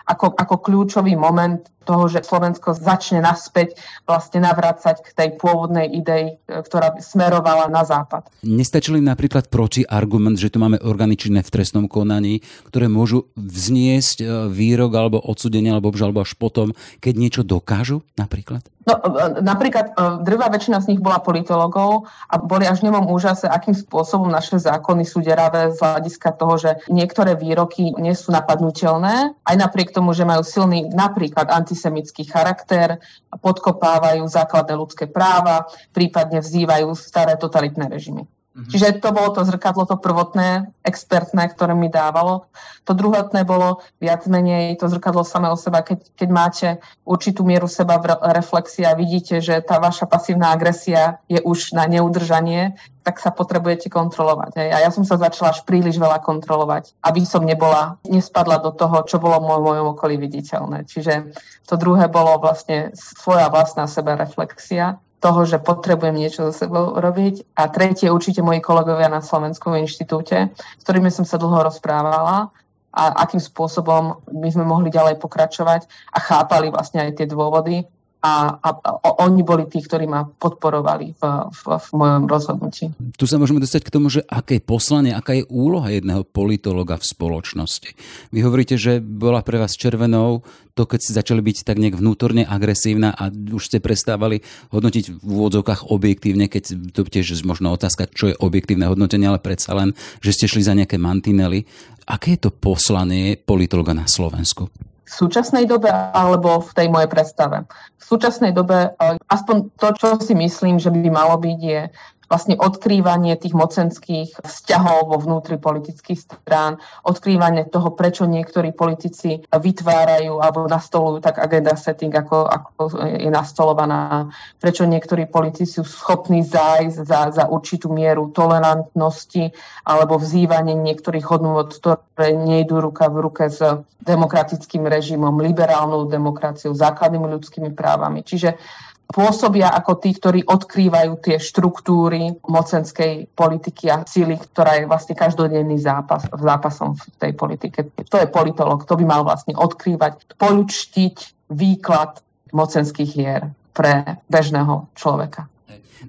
ako, 0.05 0.37
ako 0.37 0.55
kľúčový 0.61 1.13
moment 1.17 1.61
toho, 1.87 2.11
že 2.11 2.27
Slovensko 2.27 2.75
začne 2.75 3.23
naspäť 3.23 3.79
vlastne 4.03 4.43
navrácať 4.43 4.99
k 4.99 5.09
tej 5.15 5.29
pôvodnej 5.39 5.87
idei, 5.87 6.35
e, 6.35 6.59
ktorá 6.59 6.99
smerovala 6.99 7.71
na 7.71 7.87
západ. 7.87 8.27
Nestačili 8.43 8.99
napríklad 8.99 9.47
proti 9.47 9.87
argument, 9.87 10.35
že 10.35 10.51
tu 10.51 10.59
máme 10.59 10.83
orgány 10.83 11.15
činné 11.15 11.39
v 11.39 11.53
trestnom 11.55 11.87
konaní, 11.87 12.43
ktoré 12.67 12.91
môžu 12.91 13.31
vzniesť 13.39 14.17
e, 14.19 14.25
výrok 14.51 14.91
alebo 14.99 15.23
odsudenie 15.23 15.71
alebo 15.71 15.87
obžalbu 15.87 16.27
až 16.27 16.35
potom, 16.35 16.75
keď 16.99 17.13
niečo 17.15 17.41
dokážu 17.47 18.03
napríklad? 18.19 18.67
No, 18.83 18.99
e, 18.99 19.39
napríklad 19.39 19.95
drvá 20.27 20.51
väčšina 20.51 20.83
z 20.83 20.95
nich 20.95 20.99
bola 20.99 21.23
politologov 21.23 22.11
a 22.27 22.35
boli 22.35 22.67
až 22.67 22.83
v 22.83 22.91
nemom 22.91 23.07
úžase, 23.07 23.47
akým 23.47 23.75
spôsobom 23.75 24.27
naše 24.27 24.59
zákony 24.59 25.07
sú 25.07 25.23
deravé 25.23 25.71
z 25.71 25.79
hľadiska 25.79 26.35
toho, 26.35 26.59
že 26.59 26.71
niektoré 26.91 27.39
výroky 27.39 27.95
nie 27.95 28.11
sú 28.11 28.35
napadnutelné, 28.35 29.31
aj 29.47 29.55
napriek 29.55 29.95
tomu, 29.95 30.11
že 30.11 30.27
majú 30.27 30.43
silný 30.43 30.91
napríklad 30.91 31.47
antisemický 31.47 32.27
charakter, 32.27 32.99
podkopávajú 33.31 34.27
základné 34.27 34.75
ľudské 34.75 35.07
práva, 35.07 35.71
prípadne 35.95 36.43
vzývajú 36.43 36.91
staré 36.99 37.39
totalitné 37.39 37.87
režimy. 37.87 38.27
Mm-hmm. 38.57 38.73
Čiže 38.73 38.97
to 38.97 39.13
bolo 39.13 39.29
to 39.37 39.45
zrkadlo, 39.45 39.85
to 39.85 40.01
prvotné, 40.01 40.73
expertné, 40.81 41.45
ktoré 41.53 41.77
mi 41.77 41.93
dávalo. 41.93 42.49
To 42.89 42.97
druhotné 42.97 43.45
bolo 43.45 43.85
viac 44.01 44.25
menej 44.25 44.81
to 44.81 44.89
zrkadlo 44.89 45.21
samé 45.21 45.53
o 45.53 45.57
seba, 45.59 45.85
keď, 45.85 45.99
keď 46.17 46.29
máte 46.33 46.67
určitú 47.05 47.45
mieru 47.45 47.69
seba 47.69 48.01
reflexia 48.33 48.89
a 48.89 48.97
vidíte, 48.97 49.45
že 49.45 49.61
tá 49.61 49.77
vaša 49.77 50.09
pasívna 50.09 50.49
agresia 50.49 51.21
je 51.29 51.37
už 51.37 51.77
na 51.77 51.85
neudržanie, 51.85 52.73
tak 53.05 53.21
sa 53.21 53.29
potrebujete 53.29 53.93
kontrolovať. 53.93 54.57
Hej. 54.57 54.69
A 54.73 54.77
ja 54.81 54.89
som 54.89 55.05
sa 55.05 55.21
začala 55.21 55.53
až 55.53 55.61
príliš 55.61 56.01
veľa 56.01 56.17
kontrolovať, 56.25 56.97
aby 57.05 57.21
som 57.29 57.45
nebola, 57.45 58.01
nespadla 58.09 58.57
do 58.57 58.73
toho, 58.73 59.05
čo 59.05 59.21
bolo 59.21 59.37
v 59.37 59.53
mojom 59.53 59.93
okolí 59.93 60.17
viditeľné. 60.17 60.89
Čiže 60.89 61.29
to 61.69 61.77
druhé 61.77 62.09
bolo 62.09 62.41
vlastne 62.41 62.89
svoja 62.97 63.53
vlastná 63.53 63.85
seba 63.85 64.17
reflexia 64.17 64.97
toho, 65.27 65.43
že 65.43 65.59
potrebujem 65.59 66.15
niečo 66.15 66.47
so 66.47 66.53
sebou 66.55 66.95
robiť. 66.95 67.59
A 67.59 67.67
tretie 67.67 68.07
určite 68.07 68.39
moji 68.39 68.63
kolegovia 68.63 69.11
na 69.11 69.19
Slovenskom 69.19 69.75
inštitúte, 69.75 70.55
s 70.55 70.83
ktorými 70.87 71.11
som 71.11 71.27
sa 71.27 71.35
dlho 71.35 71.67
rozprávala 71.67 72.55
a 72.95 73.03
akým 73.27 73.43
spôsobom 73.43 74.23
by 74.23 74.49
sme 74.55 74.63
mohli 74.63 74.87
ďalej 74.87 75.19
pokračovať 75.19 75.85
a 76.15 76.17
chápali 76.23 76.71
vlastne 76.71 77.03
aj 77.03 77.19
tie 77.19 77.27
dôvody, 77.27 77.83
a, 78.17 78.57
a, 78.57 78.69
a 78.81 79.09
oni 79.23 79.45
boli 79.45 79.69
tí, 79.69 79.77
ktorí 79.77 80.09
ma 80.09 80.25
podporovali 80.25 81.13
v, 81.13 81.21
v, 81.53 81.61
v 81.77 81.89
mojom 81.93 82.23
rozhodnutí. 82.25 82.89
Tu 83.13 83.25
sa 83.29 83.37
môžeme 83.37 83.61
dostať 83.61 83.81
k 83.85 83.93
tomu, 83.93 84.09
že 84.09 84.25
aké 84.25 84.57
je 84.57 84.63
poslanie, 84.65 85.13
aká 85.13 85.37
je 85.37 85.45
úloha 85.53 85.93
jedného 85.93 86.25
politologa 86.25 86.97
v 86.97 87.05
spoločnosti. 87.05 87.93
Vy 88.33 88.39
hovoríte, 88.41 88.75
že 88.75 88.97
bola 88.97 89.45
pre 89.45 89.61
vás 89.61 89.77
červenou 89.77 90.41
to, 90.73 90.85
keď 90.85 90.99
ste 91.01 91.17
začali 91.17 91.41
byť 91.41 91.57
tak 91.65 91.77
nejak 91.81 91.97
vnútorne 91.97 92.45
agresívna 92.45 93.13
a 93.13 93.33
už 93.33 93.65
ste 93.65 93.81
prestávali 93.81 94.45
hodnotiť 94.69 95.21
v 95.21 95.25
úvodzovkách 95.25 95.89
objektívne, 95.89 96.45
keď 96.49 96.93
to 96.93 97.01
tiež 97.05 97.41
možno 97.45 97.73
otázka, 97.73 98.09
čo 98.13 98.29
je 98.29 98.35
objektívne 98.37 98.85
hodnotenie, 98.85 99.25
ale 99.25 99.41
predsa 99.41 99.73
len, 99.73 99.97
že 100.21 100.37
ste 100.37 100.45
šli 100.45 100.61
za 100.61 100.77
nejaké 100.77 101.01
mantinely. 101.01 101.65
Aké 102.05 102.37
je 102.37 102.49
to 102.49 102.51
poslanie 102.53 103.37
politologa 103.41 103.97
na 103.97 104.05
Slovensku? 104.05 104.69
V 105.07 105.11
súčasnej 105.15 105.63
dobe 105.63 105.87
alebo 105.87 106.59
v 106.59 106.71
tej 106.75 106.87
mojej 106.91 107.07
predstave. 107.07 107.63
V 107.95 108.03
súčasnej 108.03 108.51
dobe 108.51 108.91
aspoň 109.31 109.71
to, 109.79 109.87
čo 109.95 110.07
si 110.19 110.35
myslím, 110.35 110.83
že 110.83 110.91
by 110.91 111.07
malo 111.07 111.39
byť, 111.39 111.59
je 111.63 111.81
vlastne 112.27 112.59
odkrývanie 112.59 113.39
tých 113.39 113.55
mocenských 113.55 114.43
vzťahov 114.43 115.11
vo 115.11 115.17
vnútri 115.17 115.55
politických 115.55 116.19
strán, 116.19 116.79
odkrývanie 117.07 117.67
toho, 117.71 117.95
prečo 117.95 118.27
niektorí 118.27 118.75
politici 118.75 119.41
vytvárajú 119.47 120.43
alebo 120.43 120.67
nastolujú 120.67 121.23
tak 121.23 121.39
agenda 121.39 121.73
setting, 121.79 122.11
ako, 122.11 122.47
ako 122.47 122.81
je 123.07 123.31
nastolovaná, 123.31 124.27
prečo 124.59 124.83
niektorí 124.83 125.25
politici 125.31 125.79
sú 125.79 125.87
schopní 125.87 126.43
zájsť 126.43 126.97
za, 127.07 127.21
za 127.31 127.43
určitú 127.47 127.87
mieru 127.91 128.29
tolerantnosti 128.35 129.55
alebo 129.87 130.19
vzývanie 130.19 130.75
niektorých 130.75 131.25
hodnôt, 131.31 131.71
ktoré 131.71 132.35
nejdú 132.35 132.83
ruka 132.83 133.07
v 133.07 133.17
ruke 133.23 133.47
s 133.47 133.63
demokratickým 134.03 134.83
režimom, 134.83 135.39
liberálnou 135.39 136.07
demokraciou, 136.11 136.75
základnými 136.75 137.27
ľudskými 137.39 137.71
právami. 137.71 138.23
Čiže 138.23 138.59
pôsobia 139.07 139.71
ako 139.71 140.03
tí, 140.03 140.11
ktorí 140.15 140.43
odkrývajú 140.43 141.23
tie 141.23 141.39
štruktúry 141.39 142.35
mocenskej 142.43 143.31
politiky 143.31 143.87
a 143.87 144.03
síly, 144.03 144.35
ktorá 144.35 144.83
je 144.83 144.85
vlastne 144.85 145.15
každodenný 145.15 145.79
zápas, 145.79 146.27
zápasom 146.27 146.99
v 146.99 147.03
tej 147.15 147.31
politike. 147.33 147.87
To 148.11 148.17
je 148.19 148.27
politolog, 148.27 148.83
to 148.83 148.99
by 148.99 149.05
mal 149.07 149.23
vlastne 149.23 149.55
odkrývať, 149.55 150.35
poľučtiť 150.35 151.47
výklad 151.51 152.19
mocenských 152.51 153.09
hier 153.09 153.41
pre 153.71 154.19
bežného 154.27 154.91
človeka. 154.97 155.47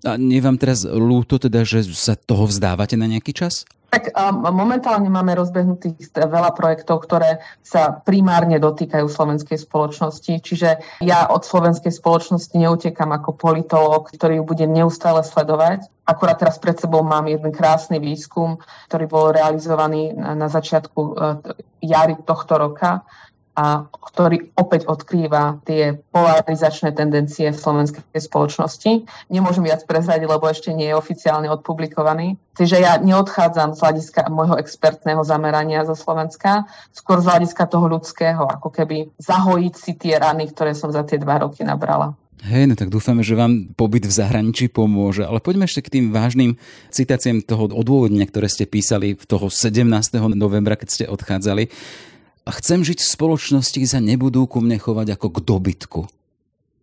A 0.04 0.14
nie 0.20 0.38
vám 0.38 0.60
teraz 0.60 0.84
ľúto 0.84 1.40
teda, 1.40 1.64
že 1.64 1.86
sa 1.96 2.14
toho 2.14 2.44
vzdávate 2.46 2.94
na 2.94 3.08
nejaký 3.08 3.32
čas? 3.32 3.64
Tak 3.88 4.12
um, 4.12 4.44
momentálne 4.52 5.08
máme 5.08 5.32
rozbehnutých 5.32 6.12
veľa 6.12 6.52
projektov, 6.52 7.08
ktoré 7.08 7.40
sa 7.64 7.96
primárne 8.04 8.60
dotýkajú 8.60 9.08
slovenskej 9.08 9.56
spoločnosti. 9.56 10.44
Čiže 10.44 11.00
ja 11.00 11.24
od 11.32 11.40
slovenskej 11.40 11.88
spoločnosti 11.96 12.52
neutekam 12.52 13.16
ako 13.16 13.32
politológ, 13.32 14.12
ktorý 14.12 14.40
ju 14.40 14.44
bude 14.44 14.68
neustále 14.68 15.24
sledovať. 15.24 15.88
Akurát 16.04 16.36
teraz 16.36 16.60
pred 16.60 16.76
sebou 16.76 17.00
mám 17.00 17.32
jeden 17.32 17.48
krásny 17.48 17.96
výskum, 17.96 18.60
ktorý 18.92 19.04
bol 19.08 19.26
realizovaný 19.32 20.12
na, 20.12 20.48
začiatku 20.52 21.00
uh, 21.00 21.40
jary 21.80 22.20
tohto 22.28 22.60
roka 22.60 23.08
a 23.58 23.90
ktorý 23.90 24.54
opäť 24.54 24.86
odkrýva 24.86 25.58
tie 25.66 25.98
polarizačné 26.14 26.94
tendencie 26.94 27.50
v 27.50 27.58
slovenskej 27.58 28.06
spoločnosti. 28.14 29.02
Nemôžem 29.34 29.66
viac 29.66 29.82
prezradiť, 29.82 30.30
lebo 30.30 30.46
ešte 30.46 30.70
nie 30.70 30.86
je 30.86 30.94
oficiálne 30.94 31.50
odpublikovaný. 31.50 32.38
Čiže 32.54 32.76
ja 32.78 33.02
neodchádzam 33.02 33.74
z 33.74 33.82
hľadiska 33.82 34.30
môjho 34.30 34.62
expertného 34.62 35.26
zamerania 35.26 35.82
zo 35.82 35.98
Slovenska, 35.98 36.70
skôr 36.94 37.18
z 37.18 37.34
hľadiska 37.34 37.66
toho 37.66 37.90
ľudského, 37.90 38.46
ako 38.46 38.70
keby 38.70 39.10
zahojiť 39.18 39.74
si 39.74 39.98
tie 39.98 40.22
rany, 40.22 40.46
ktoré 40.54 40.78
som 40.78 40.94
za 40.94 41.02
tie 41.02 41.18
dva 41.18 41.42
roky 41.42 41.66
nabrala. 41.66 42.14
Hej, 42.46 42.70
no 42.70 42.74
tak 42.78 42.94
dúfame, 42.94 43.26
že 43.26 43.34
vám 43.34 43.74
pobyt 43.74 44.06
v 44.06 44.14
zahraničí 44.14 44.70
pomôže. 44.70 45.26
Ale 45.26 45.42
poďme 45.42 45.66
ešte 45.66 45.82
k 45.82 45.98
tým 45.98 46.14
vážnym 46.14 46.54
citáciám 46.94 47.42
toho 47.42 47.66
odôvodnenia, 47.74 48.30
ktoré 48.30 48.46
ste 48.46 48.62
písali 48.62 49.18
v 49.18 49.24
toho 49.26 49.50
17. 49.50 49.82
novembra, 50.38 50.78
keď 50.78 50.88
ste 50.88 51.04
odchádzali 51.10 51.66
a 52.48 52.50
chcem 52.56 52.80
žiť 52.80 53.04
v 53.04 53.12
spoločnosti, 53.12 53.76
kde 53.76 53.92
sa 53.92 54.00
nebudú 54.00 54.48
ku 54.48 54.64
mne 54.64 54.80
chovať 54.80 55.20
ako 55.20 55.26
k 55.36 55.38
dobytku. 55.44 56.00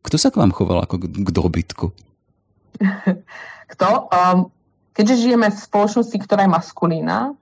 Kto 0.05 0.15
sa 0.21 0.29
k 0.29 0.37
vám 0.37 0.53
choval 0.53 0.85
ako 0.85 1.01
k 1.01 1.29
dobytku? 1.33 1.85
Kto? 3.73 3.87
Um, 4.13 4.53
keďže 4.93 5.25
žijeme 5.25 5.49
v 5.49 5.57
spoločnosti, 5.57 6.17
ktorá 6.21 6.45
je 6.45 6.53
maskulína 6.53 7.33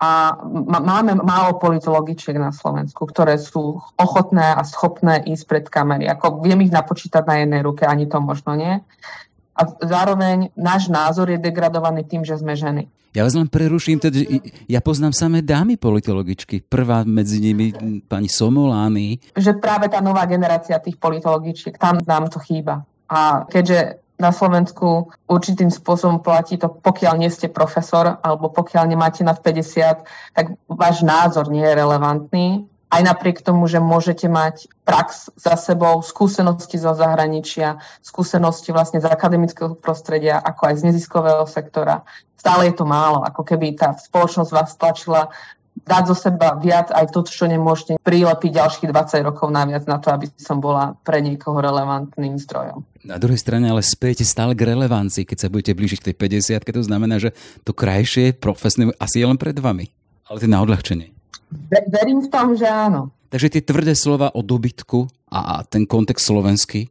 a 0.00 0.10
máme 0.68 1.16
málo 1.24 1.56
politologičiek 1.56 2.36
na 2.36 2.52
Slovensku, 2.52 3.08
ktoré 3.08 3.40
sú 3.40 3.80
ochotné 3.96 4.56
a 4.56 4.60
schopné 4.64 5.24
ísť 5.24 5.44
pred 5.48 5.64
kamery. 5.68 6.08
Ako 6.08 6.44
viem 6.44 6.60
ich 6.64 6.72
napočítať 6.72 7.24
na 7.24 7.44
jednej 7.44 7.60
ruke, 7.64 7.88
ani 7.88 8.04
to 8.04 8.20
možno 8.20 8.56
nie. 8.60 8.80
A 9.60 9.68
zároveň 9.84 10.48
náš 10.56 10.88
názor 10.88 11.28
je 11.28 11.36
degradovaný 11.36 12.08
tým, 12.08 12.24
že 12.24 12.40
sme 12.40 12.56
ženy. 12.56 12.88
Ja 13.12 13.26
vás 13.26 13.34
len 13.34 13.50
preruším, 13.50 13.98
teda, 13.98 14.22
ja 14.70 14.80
poznám 14.80 15.12
samé 15.12 15.42
dámy 15.42 15.76
politologičky. 15.76 16.62
Prvá 16.62 17.02
medzi 17.02 17.42
nimi 17.42 17.74
pani 18.06 18.30
Somolány. 18.30 19.34
Že 19.34 19.58
práve 19.58 19.90
tá 19.90 19.98
nová 19.98 20.24
generácia 20.30 20.78
tých 20.78 20.96
politologičiek, 20.96 21.74
tam 21.74 21.98
nám 22.06 22.30
to 22.30 22.38
chýba. 22.38 22.86
A 23.10 23.44
keďže 23.50 23.98
na 24.20 24.30
Slovensku 24.30 25.10
určitým 25.26 25.72
spôsobom 25.74 26.22
platí 26.22 26.54
to, 26.60 26.70
pokiaľ 26.70 27.18
nie 27.18 27.32
ste 27.32 27.50
profesor 27.50 28.20
alebo 28.22 28.52
pokiaľ 28.52 28.84
nemáte 28.86 29.26
nad 29.26 29.42
50, 29.42 30.06
tak 30.36 30.54
váš 30.70 31.02
názor 31.02 31.50
nie 31.50 31.64
je 31.64 31.74
relevantný 31.74 32.48
aj 32.90 33.02
napriek 33.06 33.46
tomu, 33.46 33.70
že 33.70 33.78
môžete 33.78 34.26
mať 34.26 34.66
prax 34.82 35.30
za 35.38 35.54
sebou, 35.54 36.02
skúsenosti 36.02 36.74
zo 36.74 36.90
zahraničia, 36.90 37.78
skúsenosti 38.02 38.74
vlastne 38.74 38.98
z 38.98 39.06
akademického 39.06 39.78
prostredia, 39.78 40.42
ako 40.42 40.74
aj 40.74 40.74
z 40.82 40.86
neziskového 40.90 41.46
sektora. 41.46 42.02
Stále 42.34 42.72
je 42.72 42.74
to 42.74 42.84
málo, 42.84 43.22
ako 43.22 43.46
keby 43.46 43.78
tá 43.78 43.94
spoločnosť 43.94 44.50
vás 44.50 44.74
tlačila 44.74 45.30
dať 45.86 46.02
zo 46.10 46.16
seba 46.18 46.58
viac 46.58 46.90
aj 46.90 47.14
to, 47.14 47.22
čo 47.24 47.46
nemôžete 47.46 48.02
prilepiť 48.02 48.50
ďalších 48.58 48.90
20 48.90 49.22
rokov 49.22 49.48
naviac 49.54 49.86
na 49.86 50.02
to, 50.02 50.10
aby 50.10 50.26
som 50.34 50.58
bola 50.58 50.98
pre 51.06 51.22
niekoho 51.22 51.56
relevantným 51.62 52.36
zdrojom. 52.42 52.82
Na 53.06 53.16
druhej 53.16 53.40
strane 53.40 53.70
ale 53.70 53.80
spejete 53.80 54.26
stále 54.26 54.52
k 54.58 54.66
relevancii, 54.66 55.24
keď 55.24 55.38
sa 55.46 55.48
budete 55.48 55.72
blížiť 55.72 55.98
k 56.02 56.06
tej 56.12 56.16
50 56.58 56.66
keď 56.66 56.74
to 56.74 56.84
znamená, 56.84 57.16
že 57.22 57.30
to 57.64 57.72
krajšie 57.72 58.36
profesné 58.36 58.90
asi 58.98 59.22
je 59.22 59.26
len 59.30 59.38
pred 59.40 59.56
vami. 59.56 59.88
Ale 60.26 60.42
to 60.42 60.50
na 60.50 60.60
odľahčenie. 60.60 61.19
Verím 61.70 62.22
v 62.24 62.28
tom, 62.30 62.54
že 62.54 62.66
áno. 62.66 63.10
Takže 63.30 63.58
tie 63.58 63.62
tvrdé 63.62 63.94
slova 63.94 64.34
o 64.34 64.42
dobytku 64.42 65.06
a 65.30 65.62
ten 65.62 65.86
kontext 65.86 66.26
slovenský, 66.26 66.90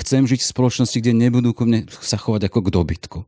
chcem 0.00 0.24
žiť 0.24 0.40
v 0.40 0.52
spoločnosti, 0.56 0.96
kde 0.96 1.12
nebudú 1.12 1.52
ku 1.52 1.68
mne 1.68 1.84
sa 2.00 2.16
chovať 2.16 2.48
ako 2.48 2.58
k 2.64 2.68
dobytku. 2.72 3.18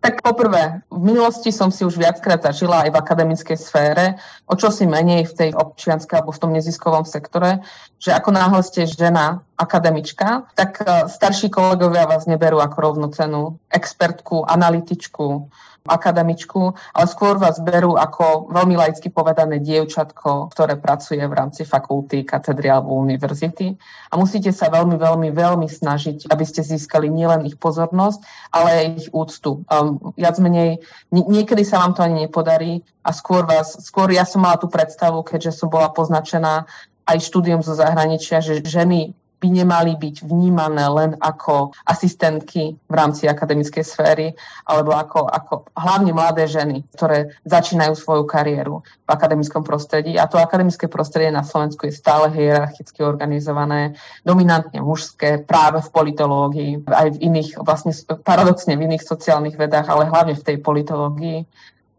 Tak 0.00 0.24
poprvé, 0.24 0.80
v 0.88 1.12
minulosti 1.12 1.52
som 1.52 1.68
si 1.68 1.84
už 1.84 2.00
viackrát 2.00 2.40
zažila 2.40 2.88
aj 2.88 2.96
v 2.96 3.00
akademickej 3.04 3.58
sfére, 3.60 4.16
o 4.48 4.56
čo 4.56 4.72
si 4.72 4.88
menej 4.88 5.28
v 5.28 5.36
tej 5.36 5.50
občianskej 5.52 6.24
alebo 6.24 6.32
v 6.32 6.40
tom 6.40 6.56
neziskovom 6.56 7.04
sektore, 7.04 7.60
že 8.00 8.16
ako 8.16 8.32
náhle 8.32 8.64
ste 8.64 8.88
žena 8.88 9.44
akademička, 9.60 10.48
tak 10.56 10.80
e, 10.80 11.04
starší 11.04 11.52
kolegovia 11.52 12.08
vás 12.08 12.24
neberú 12.24 12.64
ako 12.64 12.76
rovnocenú 12.80 13.60
expertku, 13.68 14.48
analytičku, 14.48 15.52
akademičku, 15.88 16.76
ale 16.92 17.06
skôr 17.08 17.40
vás 17.40 17.56
berú 17.60 17.96
ako 17.96 18.52
veľmi 18.52 18.76
laicky 18.76 19.08
povedané 19.08 19.60
dievčatko, 19.64 20.52
ktoré 20.52 20.76
pracuje 20.76 21.20
v 21.24 21.32
rámci 21.32 21.64
fakulty, 21.64 22.28
katedry 22.28 22.68
alebo 22.68 23.00
univerzity. 23.00 23.74
A 24.12 24.14
musíte 24.20 24.52
sa 24.52 24.68
veľmi, 24.68 25.00
veľmi, 25.00 25.28
veľmi 25.32 25.68
snažiť, 25.68 26.28
aby 26.28 26.44
ste 26.44 26.60
získali 26.60 27.08
nielen 27.08 27.48
ich 27.48 27.56
pozornosť, 27.56 28.20
ale 28.52 28.68
aj 28.70 28.86
ich 29.00 29.08
úctu. 29.14 29.64
Um, 29.72 30.12
viac 30.20 30.36
menej, 30.36 30.84
niekedy 31.10 31.64
sa 31.64 31.80
vám 31.80 31.96
to 31.96 32.04
ani 32.04 32.28
nepodarí 32.28 32.84
a 33.00 33.16
skôr 33.16 33.48
vás, 33.48 33.80
skôr 33.80 34.12
ja 34.12 34.28
som 34.28 34.44
mala 34.44 34.60
tú 34.60 34.68
predstavu, 34.68 35.24
keďže 35.24 35.64
som 35.64 35.72
bola 35.72 35.88
poznačená 35.88 36.68
aj 37.08 37.18
štúdium 37.24 37.64
zo 37.64 37.72
zahraničia, 37.74 38.44
že 38.44 38.60
ženy 38.62 39.16
by 39.40 39.48
nemali 39.48 39.96
byť 39.96 40.28
vnímané 40.28 40.84
len 40.92 41.10
ako 41.16 41.72
asistentky 41.88 42.76
v 42.76 42.94
rámci 42.94 43.24
akademickej 43.24 43.80
sféry, 43.80 44.36
alebo 44.68 44.92
ako, 44.92 45.24
ako 45.26 45.54
hlavne 45.72 46.12
mladé 46.12 46.44
ženy, 46.44 46.84
ktoré 46.92 47.32
začínajú 47.48 47.96
svoju 47.96 48.28
kariéru 48.28 48.84
v 48.84 49.08
akademickom 49.08 49.64
prostredí. 49.64 50.20
A 50.20 50.28
to 50.28 50.36
akademické 50.36 50.86
prostredie 50.92 51.32
na 51.32 51.40
Slovensku 51.40 51.88
je 51.88 51.96
stále 51.96 52.28
hierarchicky 52.36 53.00
organizované, 53.00 53.96
dominantne 54.28 54.84
mužské, 54.84 55.40
práve 55.40 55.80
v 55.80 55.88
politológii, 55.88 56.72
aj 56.84 57.16
v 57.16 57.20
iných, 57.32 57.64
vlastne 57.64 57.96
paradoxne 58.20 58.76
v 58.76 58.84
iných 58.92 59.08
sociálnych 59.08 59.56
vedách, 59.56 59.88
ale 59.88 60.12
hlavne 60.12 60.36
v 60.36 60.46
tej 60.46 60.56
politológii. 60.60 61.48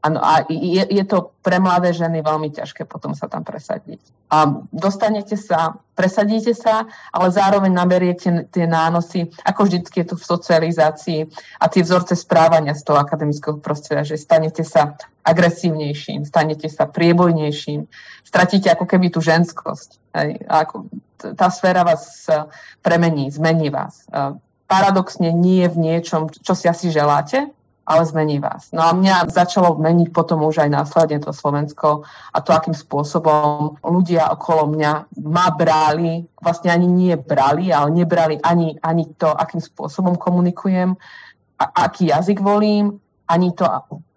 Ano, 0.02 0.18
a 0.18 0.42
je, 0.50 0.82
je 0.82 1.04
to 1.06 1.30
pre 1.46 1.62
mladé 1.62 1.94
ženy 1.94 2.26
veľmi 2.26 2.50
ťažké 2.50 2.90
potom 2.90 3.14
sa 3.14 3.30
tam 3.30 3.46
presadiť. 3.46 4.02
A 4.34 4.66
dostanete 4.74 5.38
sa, 5.38 5.78
presadíte 5.94 6.58
sa, 6.58 6.90
ale 7.14 7.30
zároveň 7.30 7.70
naberiete 7.70 8.50
tie 8.50 8.66
nánosy, 8.66 9.30
ako 9.46 9.70
vždycky 9.70 10.02
je 10.02 10.10
to 10.10 10.16
v 10.18 10.26
socializácii 10.26 11.20
a 11.62 11.70
tie 11.70 11.86
vzorce 11.86 12.18
správania 12.18 12.74
z 12.74 12.82
toho 12.82 12.98
akademického 12.98 13.62
prostredia, 13.62 14.02
že 14.02 14.18
stanete 14.18 14.66
sa 14.66 14.98
agresívnejším, 15.22 16.26
stanete 16.26 16.66
sa 16.66 16.90
priebojnejším, 16.90 17.86
stratíte 18.26 18.74
ako 18.74 18.90
keby 18.90 19.14
tú 19.14 19.22
ženskosť. 19.22 20.02
Hej, 20.18 20.42
ako, 20.50 20.90
tá 21.38 21.54
sféra 21.54 21.86
vás 21.86 22.26
premení, 22.82 23.30
zmení 23.30 23.70
vás. 23.70 24.10
Paradoxne 24.66 25.30
nie 25.30 25.70
v 25.70 25.78
niečom, 25.78 26.34
čo 26.34 26.58
si 26.58 26.66
asi 26.66 26.90
želáte, 26.90 27.54
ale 27.86 28.06
zmení 28.06 28.40
vás. 28.40 28.70
No 28.72 28.86
a 28.86 28.94
mňa 28.94 29.28
začalo 29.34 29.76
meniť 29.82 30.14
potom 30.14 30.46
už 30.46 30.64
aj 30.64 30.70
následne 30.70 31.18
to 31.20 31.34
Slovensko 31.34 32.06
a 32.06 32.38
to, 32.40 32.54
akým 32.54 32.78
spôsobom 32.78 33.82
ľudia 33.82 34.30
okolo 34.32 34.70
mňa 34.78 34.92
ma 35.26 35.50
brali, 35.52 36.24
vlastne 36.40 36.70
ani 36.70 36.88
nie 36.88 37.14
brali, 37.18 37.74
ale 37.74 37.90
nebrali 37.92 38.38
ani, 38.40 38.78
ani 38.80 39.12
to, 39.18 39.34
akým 39.34 39.60
spôsobom 39.60 40.16
komunikujem, 40.16 40.94
a, 41.58 41.64
aký 41.90 42.14
jazyk 42.14 42.40
volím, 42.40 43.02
ani 43.26 43.52
to, 43.58 43.66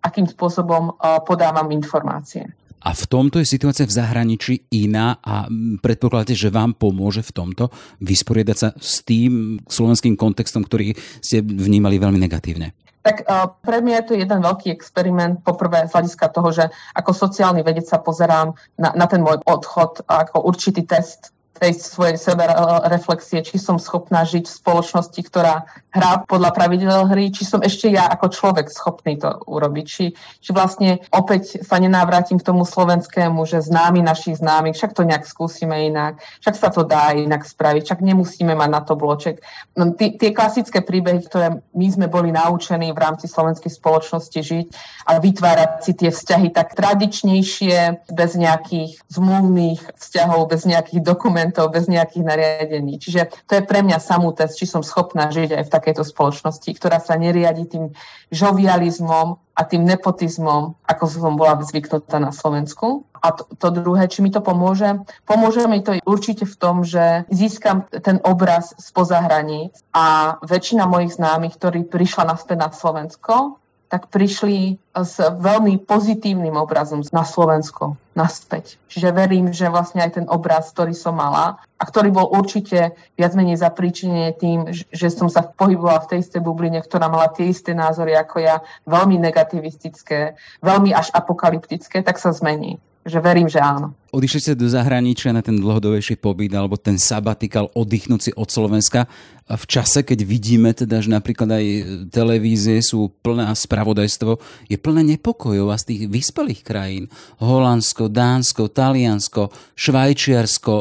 akým 0.05 0.29
spôsobom 0.29 0.95
uh, 0.95 1.23
podávam 1.25 1.71
informácie. 1.73 2.45
A 2.85 2.93
v 2.93 3.05
tomto 3.09 3.41
je 3.41 3.49
situácia 3.49 3.89
v 3.89 3.97
zahraničí 3.97 4.69
iná 4.77 5.17
a 5.25 5.49
predpokladáte, 5.81 6.37
že 6.37 6.53
vám 6.53 6.77
pomôže 6.77 7.25
v 7.25 7.33
tomto 7.33 7.73
vysporiadať 8.05 8.57
sa 8.61 8.77
s 8.77 9.01
tým 9.01 9.57
slovenským 9.65 10.21
kontextom, 10.21 10.69
ktorý 10.69 10.93
ste 11.25 11.41
vnímali 11.41 11.97
veľmi 11.97 12.21
negatívne? 12.21 12.77
Tak 13.05 13.29
uh, 13.29 13.53
pre 13.61 13.85
mňa 13.85 14.01
je 14.01 14.07
to 14.09 14.15
jeden 14.17 14.41
veľký 14.41 14.73
experiment, 14.73 15.45
poprvé 15.45 15.85
z 15.85 15.93
hľadiska 15.93 16.33
toho, 16.33 16.49
že 16.57 16.65
ako 16.97 17.13
sociálny 17.13 17.61
vedec 17.61 17.85
sa 17.85 18.01
pozerám 18.01 18.57
na, 18.81 18.97
na 18.97 19.05
ten 19.05 19.21
môj 19.21 19.45
odchod 19.45 20.09
ako 20.09 20.49
určitý 20.49 20.89
test 20.89 21.34
tej 21.55 21.79
svojej 21.79 22.19
sebe 22.19 22.45
reflexie, 22.91 23.39
či 23.47 23.63
som 23.63 23.79
schopná 23.79 24.27
žiť 24.27 24.45
v 24.47 24.59
spoločnosti, 24.59 25.21
ktorá 25.31 25.65
hrá 25.95 26.27
podľa 26.27 26.51
pravidel 26.51 27.07
hry, 27.07 27.31
či 27.31 27.47
som 27.47 27.63
ešte 27.63 27.87
ja 27.95 28.11
ako 28.11 28.27
človek 28.35 28.67
schopný 28.67 29.15
to 29.15 29.31
urobiť. 29.47 29.87
Či, 29.87 30.05
či 30.43 30.51
vlastne 30.51 30.99
opäť 31.15 31.63
sa 31.63 31.79
nenávrátim 31.79 32.43
k 32.43 32.47
tomu 32.51 32.67
slovenskému, 32.67 33.47
že 33.47 33.63
známy 33.63 34.03
našich 34.03 34.43
známych, 34.43 34.75
však 34.75 34.93
to 34.99 35.07
nejak 35.07 35.23
skúsime 35.23 35.87
inak, 35.87 36.19
však 36.43 36.57
sa 36.59 36.69
to 36.75 36.83
dá 36.83 37.15
inak 37.15 37.47
spraviť, 37.47 37.83
však 37.87 38.01
nemusíme 38.03 38.59
mať 38.59 38.71
na 38.75 38.81
to 38.83 38.99
bloček. 38.99 39.39
No, 39.79 39.95
tí, 39.95 40.19
tie 40.19 40.35
klasické 40.35 40.83
príbehy, 40.83 41.23
ktoré 41.31 41.63
my 41.71 41.87
sme 41.87 42.07
boli 42.11 42.35
naučení 42.35 42.91
v 42.91 42.99
rámci 42.99 43.31
slovenskej 43.31 43.71
spoločnosti 43.71 44.41
žiť 44.43 44.67
a 45.07 45.23
vytvárať 45.23 45.71
si 45.87 45.93
tie 45.95 46.11
vzťahy 46.11 46.51
tak 46.51 46.75
tradičnejšie, 46.75 48.11
bez 48.11 48.31
nejakých 48.35 48.99
zmluvných 49.07 49.81
vzťahov, 49.95 50.51
bez 50.51 50.67
nejakých 50.67 51.01
dokumentov, 51.05 51.44
bez 51.51 51.85
nejakých 51.91 52.25
nariadení. 52.25 52.97
Čiže 53.03 53.45
to 53.45 53.59
je 53.59 53.63
pre 53.67 53.83
mňa 53.83 53.99
samú 53.99 54.31
test, 54.33 54.57
či 54.57 54.65
som 54.65 54.87
schopná 54.87 55.29
žiť 55.35 55.59
aj 55.59 55.65
v 55.67 55.75
takejto 55.75 56.05
spoločnosti, 56.07 56.71
ktorá 56.79 57.03
sa 57.03 57.19
neriadi 57.19 57.67
tým 57.67 57.85
žovializmom 58.31 59.37
a 59.55 59.61
tým 59.63 59.87
nepotizmom, 59.87 60.75
ako 60.87 61.05
som 61.07 61.35
bola 61.39 61.59
zvyknutá 61.63 62.19
na 62.19 62.35
Slovensku. 62.35 63.07
A 63.25 63.33
to, 63.33 63.49
to 63.57 63.69
druhé, 63.73 64.05
či 64.11 64.21
mi 64.21 64.29
to 64.29 64.45
pomôže? 64.45 65.01
Pomôže 65.25 65.65
mi 65.65 65.81
to 65.81 65.97
určite 66.05 66.45
v 66.45 66.57
tom, 66.61 66.85
že 66.85 67.25
získam 67.33 67.89
ten 67.89 68.21
obraz 68.21 68.77
spoza 68.77 69.23
hraníc 69.23 69.81
a 69.97 70.37
väčšina 70.45 70.85
mojich 70.85 71.17
známych, 71.17 71.57
ktorí 71.57 71.89
prišla 71.89 72.37
naspäť 72.37 72.57
na 72.61 72.69
Slovensko, 72.69 73.64
tak 73.95 74.11
prišli 74.11 74.75
s 74.91 75.23
veľmi 75.23 75.79
pozitívnym 75.87 76.59
obrazom 76.59 77.07
na 77.15 77.23
Slovensko 77.23 77.95
naspäť. 78.19 78.75
Čiže 78.91 79.15
verím, 79.15 79.55
že 79.55 79.71
vlastne 79.71 80.03
aj 80.03 80.19
ten 80.19 80.27
obraz, 80.27 80.75
ktorý 80.75 80.91
som 80.99 81.15
mala 81.15 81.63
a 81.79 81.83
ktorý 81.87 82.11
bol 82.11 82.27
určite 82.27 82.99
viac 83.15 83.39
menej 83.39 83.63
zapríčinený 83.63 84.35
tým, 84.35 84.59
že 84.75 85.09
som 85.15 85.31
sa 85.31 85.47
pohybovala 85.47 86.03
v 86.03 86.11
tej 86.11 86.19
istej 86.27 86.43
bubline, 86.43 86.83
ktorá 86.83 87.07
mala 87.07 87.31
tie 87.31 87.47
isté 87.47 87.71
názory 87.71 88.19
ako 88.19 88.43
ja, 88.43 88.67
veľmi 88.83 89.15
negativistické, 89.23 90.35
veľmi 90.59 90.91
až 90.91 91.15
apokalyptické, 91.15 92.03
tak 92.03 92.19
sa 92.19 92.35
zmení 92.35 92.83
že 93.05 93.21
verím, 93.21 93.53
že 93.53 93.61
áno. 93.61 93.93
Odišli 94.17 94.41
ste 94.41 94.53
do 94.57 94.65
zahraničia 94.65 95.37
na 95.37 95.45
ten 95.45 95.61
dlhodobejší 95.61 96.17
pobyt 96.17 96.49
alebo 96.57 96.81
ten 96.81 96.97
sabatikal 96.97 97.69
oddychnúť 97.77 98.21
si 98.21 98.31
od 98.33 98.49
Slovenska 98.49 99.05
v 99.45 99.65
čase, 99.69 100.01
keď 100.01 100.25
vidíme 100.25 100.73
teda, 100.73 101.05
že 101.05 101.13
napríklad 101.13 101.53
aj 101.53 101.65
televízie 102.09 102.81
sú 102.81 103.13
plné 103.21 103.45
a 103.45 103.53
spravodajstvo 103.53 104.41
je 104.73 104.77
plné 104.81 105.05
nepokojov 105.05 105.69
a 105.69 105.77
z 105.77 105.85
tých 105.93 106.03
vyspelých 106.09 106.65
krajín 106.65 107.05
Holandsko, 107.45 108.09
Dánsko, 108.09 108.73
Taliansko, 108.73 109.53
Švajčiarsko, 109.77 110.75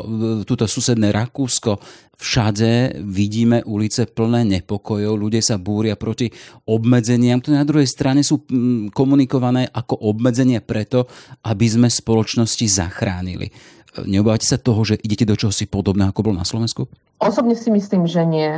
túto 0.48 0.64
susedné 0.64 1.12
Rakúsko, 1.12 1.76
všade 2.24 3.04
vidíme 3.04 3.60
ulice 3.68 4.08
plné 4.08 4.48
nepokojov, 4.48 5.20
ľudia 5.20 5.44
sa 5.44 5.60
búria 5.60 6.00
proti 6.00 6.32
obmedzeniam, 6.64 7.44
ktoré 7.44 7.60
na 7.60 7.68
druhej 7.68 7.90
strane 7.92 8.24
sú 8.24 8.48
mm, 8.48 8.96
komunikované 8.96 9.68
ako 9.68 10.08
obmedzenie 10.08 10.64
preto, 10.64 11.12
aby 11.44 11.68
sme 11.68 11.92
spoločnosti 11.92 12.64
zachránili. 12.64 13.52
Neobávate 13.94 14.50
sa 14.50 14.58
toho, 14.58 14.82
že 14.82 14.98
idete 15.06 15.22
do 15.22 15.38
čohosi 15.38 15.70
podobného, 15.70 16.10
ako 16.10 16.26
bolo 16.26 16.42
na 16.42 16.48
Slovensku? 16.48 16.90
Osobne 17.22 17.54
si 17.54 17.70
myslím, 17.70 18.10
že 18.10 18.26
nie. 18.26 18.58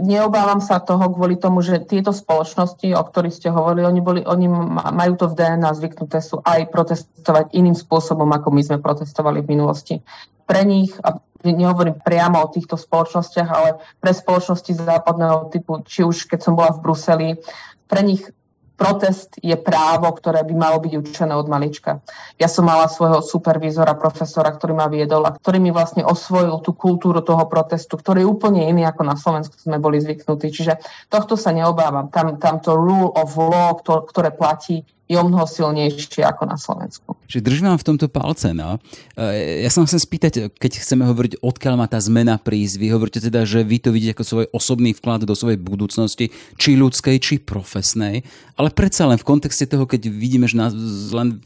Neobávam 0.00 0.64
sa 0.64 0.80
toho 0.80 1.12
kvôli 1.12 1.36
tomu, 1.36 1.60
že 1.60 1.84
tieto 1.84 2.16
spoločnosti, 2.16 2.88
o 2.96 3.02
ktorých 3.04 3.36
ste 3.36 3.52
hovorili, 3.52 3.84
oni, 3.84 4.00
boli, 4.00 4.20
oni 4.24 4.48
majú 4.72 5.20
to 5.20 5.28
v 5.28 5.36
DNA 5.36 5.70
zvyknuté 5.76 6.24
sú 6.24 6.40
aj 6.40 6.72
protestovať 6.72 7.52
iným 7.52 7.76
spôsobom, 7.76 8.26
ako 8.32 8.48
my 8.56 8.62
sme 8.64 8.78
protestovali 8.80 9.44
v 9.44 9.52
minulosti. 9.52 10.00
Pre 10.48 10.62
nich, 10.64 10.96
a 11.04 11.20
nehovorím 11.44 11.96
priamo 12.00 12.40
o 12.40 12.50
týchto 12.52 12.76
spoločnostiach, 12.76 13.48
ale 13.48 13.80
pre 13.98 14.12
spoločnosti 14.12 14.72
západného 14.76 15.48
typu, 15.52 15.80
či 15.84 16.04
už 16.04 16.28
keď 16.28 16.40
som 16.40 16.54
bola 16.56 16.72
v 16.76 16.82
Bruseli, 16.82 17.28
pre 17.88 18.02
nich 18.06 18.22
protest 18.80 19.36
je 19.44 19.52
právo, 19.60 20.08
ktoré 20.08 20.40
by 20.40 20.54
malo 20.56 20.80
byť 20.80 20.92
učené 20.96 21.36
od 21.36 21.44
malička. 21.52 22.00
Ja 22.40 22.48
som 22.48 22.64
mala 22.64 22.88
svojho 22.88 23.20
supervízora, 23.20 23.92
profesora, 23.92 24.48
ktorý 24.48 24.72
ma 24.72 24.88
viedol 24.88 25.28
a 25.28 25.36
ktorý 25.36 25.60
mi 25.60 25.68
vlastne 25.68 26.00
osvojil 26.00 26.64
tú 26.64 26.72
kultúru 26.72 27.20
toho 27.20 27.44
protestu, 27.44 28.00
ktorý 28.00 28.24
je 28.24 28.32
úplne 28.32 28.64
iný 28.64 28.88
ako 28.88 29.04
na 29.04 29.20
Slovensku 29.20 29.60
sme 29.60 29.76
boli 29.76 30.00
zvyknutí. 30.00 30.48
Čiže 30.48 30.80
tohto 31.12 31.36
sa 31.36 31.52
neobávam. 31.52 32.08
Tam, 32.08 32.40
tam 32.40 32.64
to 32.64 32.72
rule 32.72 33.12
of 33.12 33.36
law, 33.36 33.76
ktoré 33.84 34.32
platí, 34.32 34.88
je 35.04 35.20
o 35.20 35.28
mnoho 35.28 35.44
silnejšie 35.44 36.24
ako 36.24 36.48
na 36.48 36.56
Slovensku. 36.56 37.19
Čiže 37.30 37.46
držím 37.46 37.70
vám 37.70 37.78
v 37.78 37.88
tomto 37.94 38.06
palce. 38.10 38.50
No. 38.50 38.82
E, 39.14 39.62
ja 39.62 39.70
sa 39.70 39.86
chcem 39.86 40.02
spýtať, 40.02 40.50
keď 40.58 40.82
chceme 40.82 41.06
hovoriť, 41.06 41.38
odkiaľ 41.38 41.74
má 41.78 41.86
tá 41.86 42.02
zmena 42.02 42.34
prísť, 42.42 42.82
vy 42.82 42.86
hovoríte 42.90 43.22
teda, 43.22 43.46
že 43.46 43.62
vy 43.62 43.78
to 43.78 43.94
vidíte 43.94 44.18
ako 44.18 44.24
svoj 44.26 44.46
osobný 44.50 44.90
vklad 44.98 45.22
do 45.22 45.38
svojej 45.38 45.62
budúcnosti, 45.62 46.34
či 46.58 46.74
ľudskej, 46.74 47.16
či 47.22 47.38
profesnej, 47.38 48.26
ale 48.58 48.74
predsa 48.74 49.06
len 49.06 49.16
v 49.16 49.28
kontexte 49.30 49.70
toho, 49.70 49.86
keď 49.86 50.10
vidíme, 50.10 50.50
že 50.50 50.58
nás 50.58 50.74
len 51.14 51.38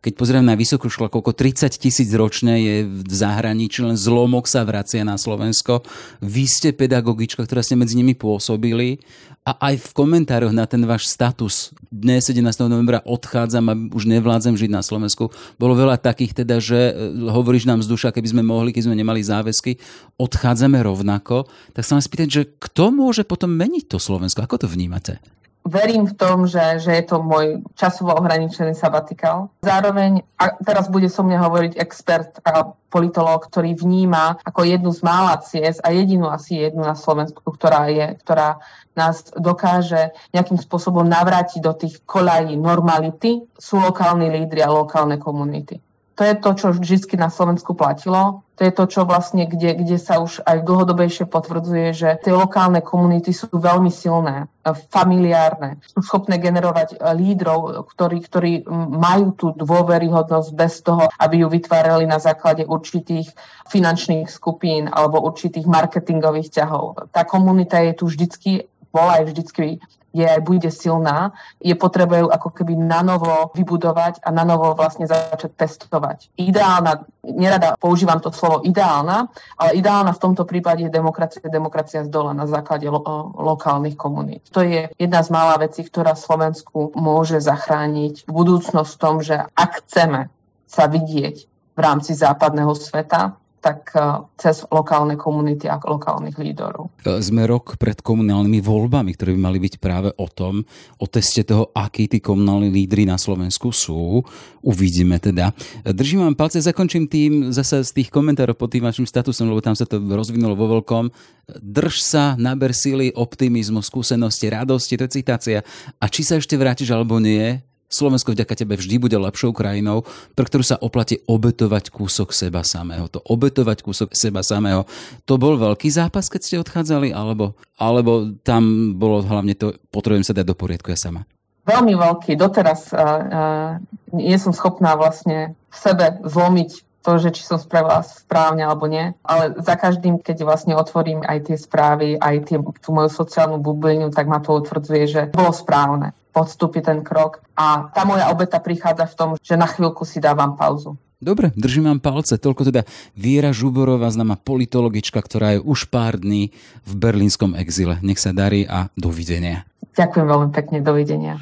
keď 0.00 0.12
pozrieme 0.16 0.48
na 0.48 0.56
vysokú 0.56 0.88
školu, 0.88 1.12
koľko 1.12 1.36
30 1.36 1.76
tisíc 1.76 2.08
ročne 2.16 2.56
je 2.56 2.76
v 2.88 3.04
zahraničí, 3.04 3.84
len 3.84 4.00
zlomok 4.00 4.48
sa 4.48 4.64
vracia 4.64 5.04
na 5.04 5.20
Slovensko. 5.20 5.84
Vy 6.24 6.44
ste 6.48 6.72
pedagogička, 6.72 7.44
ktorá 7.44 7.60
ste 7.60 7.76
medzi 7.76 8.00
nimi 8.00 8.16
pôsobili 8.16 9.04
a 9.44 9.56
aj 9.72 9.80
v 9.80 9.88
komentároch 9.92 10.56
na 10.56 10.64
ten 10.64 10.84
váš 10.88 11.08
status 11.08 11.76
dnes 11.92 12.24
17. 12.28 12.44
novembra 12.68 13.04
odchádzam 13.04 13.64
a 13.68 13.74
už 13.92 14.08
nevládzem 14.08 14.56
žiť 14.56 14.70
na 14.72 14.80
Slovensku. 14.84 15.32
Bolo 15.56 15.76
veľa 15.76 16.00
takých 16.00 16.44
teda, 16.44 16.60
že 16.60 16.92
e, 16.92 17.28
hovoríš 17.28 17.68
nám 17.68 17.80
z 17.84 17.88
duša, 17.88 18.12
keby 18.12 18.28
sme 18.36 18.42
mohli, 18.44 18.70
keď 18.72 18.88
sme 18.88 18.96
nemali 18.96 19.24
záväzky, 19.24 19.80
odchádzame 20.16 20.80
rovnako. 20.80 21.48
Tak 21.72 21.82
sa 21.84 21.96
vám 21.96 22.04
spýtať, 22.04 22.28
že 22.28 22.42
kto 22.56 22.92
môže 22.92 23.24
potom 23.24 23.52
meniť 23.52 23.90
to 23.90 23.98
Slovensko? 23.98 24.44
Ako 24.44 24.64
to 24.64 24.68
vnímate? 24.68 25.20
Verím 25.70 26.10
v 26.10 26.18
tom, 26.18 26.50
že, 26.50 26.82
že 26.82 26.90
je 26.98 27.04
to 27.06 27.22
môj 27.22 27.62
časovo 27.78 28.10
ohraničený 28.18 28.74
sabatikál. 28.74 29.54
Zároveň, 29.62 30.26
a 30.34 30.58
teraz 30.58 30.90
bude 30.90 31.06
so 31.06 31.22
mňa 31.22 31.38
hovoriť 31.38 31.72
expert 31.78 32.42
a 32.42 32.74
politológ, 32.90 33.46
ktorý 33.46 33.78
vníma 33.78 34.42
ako 34.42 34.66
jednu 34.66 34.90
z 34.90 35.00
mála 35.06 35.38
ciest 35.46 35.78
a 35.86 35.94
jedinú 35.94 36.26
asi 36.26 36.58
jednu 36.58 36.82
na 36.82 36.98
Slovensku, 36.98 37.38
ktorá 37.46 37.86
je, 37.86 38.18
ktorá 38.18 38.58
nás 38.98 39.30
dokáže 39.38 40.10
nejakým 40.34 40.58
spôsobom 40.58 41.06
navrátiť 41.06 41.62
do 41.62 41.72
tých 41.72 42.02
kolají 42.02 42.58
normality, 42.58 43.46
sú 43.54 43.78
lokálni 43.78 44.26
lídry 44.26 44.66
a 44.66 44.74
lokálne 44.74 45.16
komunity. 45.22 45.78
To 46.20 46.28
je 46.28 46.36
to, 46.36 46.50
čo 46.52 46.66
vždy 46.76 47.16
na 47.16 47.32
Slovensku 47.32 47.72
platilo. 47.72 48.44
To 48.60 48.68
je 48.68 48.72
to, 48.76 48.84
čo 48.92 49.08
vlastne, 49.08 49.48
kde, 49.48 49.72
kde 49.72 49.96
sa 49.96 50.20
už 50.20 50.44
aj 50.44 50.68
dlhodobejšie 50.68 51.24
potvrdzuje, 51.24 51.96
že 51.96 52.08
tie 52.20 52.36
lokálne 52.36 52.84
komunity 52.84 53.32
sú 53.32 53.48
veľmi 53.48 53.88
silné, 53.88 54.44
familiárne, 54.92 55.80
sú 55.80 56.04
schopné 56.04 56.36
generovať 56.36 57.00
lídrov, 57.16 57.88
ktorí, 57.96 58.20
ktorí 58.20 58.52
majú 58.92 59.32
tú 59.32 59.56
dôveryhodnosť 59.56 60.50
bez 60.52 60.84
toho, 60.84 61.08
aby 61.16 61.40
ju 61.40 61.48
vytvárali 61.48 62.04
na 62.04 62.20
základe 62.20 62.68
určitých 62.68 63.32
finančných 63.72 64.28
skupín 64.28 64.92
alebo 64.92 65.24
určitých 65.24 65.64
marketingových 65.64 66.52
ťahov. 66.52 67.08
Tá 67.16 67.24
komunita 67.24 67.80
je 67.80 67.96
tu 67.96 68.04
vždycky 68.12 68.68
bola 68.92 69.22
aj 69.22 69.24
vždycky 69.30 69.78
je 70.10 70.26
aj 70.26 70.40
bude 70.42 70.70
silná, 70.70 71.32
je 71.62 71.74
potrebujú 71.74 72.30
ako 72.30 72.48
keby 72.50 72.74
na 72.74 73.02
novo 73.02 73.50
vybudovať 73.54 74.22
a 74.26 74.28
na 74.34 74.42
novo 74.42 74.74
vlastne 74.74 75.06
začať 75.06 75.54
testovať. 75.54 76.34
Ideálna, 76.34 77.06
nerada 77.22 77.78
používam 77.78 78.18
to 78.18 78.34
slovo 78.34 78.62
ideálna, 78.66 79.30
ale 79.56 79.70
ideálna 79.78 80.10
v 80.14 80.22
tomto 80.22 80.42
prípade 80.46 80.86
je 80.86 80.92
demokracia, 80.92 81.42
demokracia 81.46 82.02
z 82.02 82.10
dola 82.10 82.34
na 82.34 82.50
základe 82.50 82.90
lo- 82.90 83.34
lokálnych 83.38 83.94
komunít. 83.94 84.50
To 84.50 84.66
je 84.66 84.90
jedna 84.98 85.20
z 85.22 85.28
mála 85.30 85.62
vecí, 85.62 85.86
ktorá 85.86 86.18
Slovensku 86.18 86.90
môže 86.98 87.38
zachrániť 87.38 88.26
budúcnosť 88.26 88.90
v 88.90 89.00
tom, 89.00 89.14
že 89.22 89.36
ak 89.54 89.86
chceme 89.86 90.26
sa 90.66 90.86
vidieť 90.86 91.36
v 91.74 91.78
rámci 91.78 92.14
západného 92.14 92.74
sveta, 92.74 93.34
tak 93.60 93.92
e, 93.92 94.00
cez 94.40 94.64
lokálne 94.72 95.20
komunity 95.20 95.68
a 95.68 95.76
lokálnych 95.76 96.40
lídorov. 96.40 96.88
E, 97.04 97.20
sme 97.20 97.44
rok 97.44 97.76
pred 97.76 98.00
komunálnymi 98.00 98.60
voľbami, 98.64 99.12
ktoré 99.14 99.36
by 99.36 99.40
mali 99.40 99.58
byť 99.60 99.74
práve 99.76 100.08
o 100.16 100.26
tom, 100.26 100.64
o 100.96 101.06
teste 101.06 101.44
toho, 101.44 101.68
akí 101.76 102.08
tí 102.08 102.24
komunálni 102.24 102.72
lídry 102.72 103.04
na 103.04 103.20
Slovensku 103.20 103.68
sú. 103.70 104.24
Uvidíme 104.64 105.20
teda. 105.20 105.52
Držím 105.84 106.24
vám 106.24 106.36
palce, 106.36 106.64
zakončím 106.64 107.04
tým 107.04 107.52
zase 107.52 107.84
z 107.84 107.92
tých 107.92 108.08
komentárov 108.08 108.56
pod 108.56 108.72
tým 108.72 108.84
vašim 108.84 109.04
statusom, 109.04 109.52
lebo 109.52 109.60
tam 109.60 109.76
sa 109.76 109.84
to 109.84 110.00
rozvinulo 110.00 110.56
vo 110.56 110.80
veľkom. 110.80 111.12
Drž 111.60 111.94
sa, 112.00 112.24
naber 112.40 112.72
síly, 112.72 113.12
optimizmu, 113.12 113.84
skúsenosti, 113.84 114.48
radosti, 114.48 114.96
to 114.96 115.04
je 115.04 115.20
citácia. 115.20 115.58
A 116.00 116.08
či 116.08 116.24
sa 116.24 116.40
ešte 116.40 116.56
vrátiš 116.56 116.92
alebo 116.92 117.20
nie, 117.20 117.60
Slovensko 117.90 118.30
vďaka 118.30 118.54
tebe 118.54 118.78
vždy 118.78 119.02
bude 119.02 119.18
lepšou 119.18 119.50
krajinou, 119.50 120.06
pre 120.38 120.46
ktorú 120.46 120.62
sa 120.62 120.78
oplatí 120.78 121.18
obetovať 121.26 121.90
kúsok 121.90 122.30
seba 122.30 122.62
samého. 122.62 123.10
To 123.10 123.18
obetovať 123.18 123.82
kúsok 123.82 124.14
seba 124.14 124.46
samého, 124.46 124.86
to 125.26 125.34
bol 125.42 125.58
veľký 125.58 125.90
zápas, 125.90 126.30
keď 126.30 126.40
ste 126.40 126.62
odchádzali, 126.62 127.10
alebo, 127.10 127.58
alebo 127.74 128.30
tam 128.46 128.94
bolo 128.94 129.26
hlavne 129.26 129.58
to, 129.58 129.74
potrebujem 129.90 130.22
sa 130.22 130.38
dať 130.38 130.46
do 130.46 130.54
poriadku 130.54 130.94
ja 130.94 130.98
sama? 130.98 131.26
Veľmi 131.66 131.98
veľký. 131.98 132.38
Doteraz 132.38 132.94
uh, 132.94 132.98
uh, 132.98 133.70
nie 134.14 134.38
som 134.38 134.54
schopná 134.54 134.94
vlastne 134.94 135.58
v 135.68 135.76
sebe 135.76 136.22
zlomiť 136.22 136.86
to, 137.00 137.16
že 137.16 137.32
či 137.32 137.42
som 137.42 137.56
spravila 137.56 138.04
správne 138.04 138.62
alebo 138.62 138.86
nie. 138.86 139.16
Ale 139.24 139.56
za 139.58 139.74
každým, 139.74 140.20
keď 140.20 140.44
vlastne 140.44 140.76
otvorím 140.76 141.24
aj 141.24 141.48
tie 141.50 141.56
správy, 141.56 142.20
aj 142.20 142.36
tie, 142.46 142.58
tú 142.60 142.88
moju 142.92 143.08
sociálnu 143.08 143.58
bublinu, 143.58 144.12
tak 144.12 144.28
ma 144.28 144.38
to 144.38 144.52
utvrdzuje, 144.52 145.04
že 145.08 145.20
bolo 145.32 145.50
správne 145.50 146.12
podstúpiť 146.30 146.82
ten 146.86 147.00
krok. 147.02 147.42
A 147.58 147.90
tá 147.92 148.06
moja 148.06 148.30
obeta 148.30 148.62
prichádza 148.62 149.06
v 149.10 149.14
tom, 149.14 149.28
že 149.42 149.58
na 149.58 149.66
chvíľku 149.66 150.06
si 150.06 150.22
dávam 150.22 150.54
pauzu. 150.54 150.96
Dobre, 151.20 151.52
držím 151.52 151.92
vám 151.92 152.00
palce. 152.00 152.40
Toľko 152.40 152.72
teda 152.72 152.88
Viera 153.12 153.52
Žuborová, 153.52 154.08
známa 154.08 154.40
politologička, 154.40 155.20
ktorá 155.20 155.58
je 155.58 155.60
už 155.60 155.92
pár 155.92 156.16
dní 156.16 156.56
v 156.88 156.92
berlínskom 156.96 157.52
exile. 157.60 158.00
Nech 158.00 158.16
sa 158.16 158.32
darí 158.32 158.64
a 158.64 158.88
dovidenia. 158.96 159.68
Ďakujem 160.00 160.26
veľmi 160.26 160.50
pekne, 160.56 160.80
dovidenia. 160.80 161.36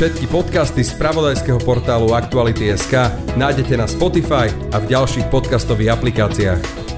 Všetky 0.00 0.32
podcasty 0.32 0.80
z 0.80 0.96
pravodajského 0.96 1.60
portálu 1.60 2.16
Aktuality.sk 2.16 3.12
nájdete 3.36 3.76
na 3.76 3.84
Spotify 3.84 4.48
a 4.72 4.80
v 4.80 4.96
ďalších 4.96 5.28
podcastových 5.28 5.92
aplikáciách. 5.92 6.89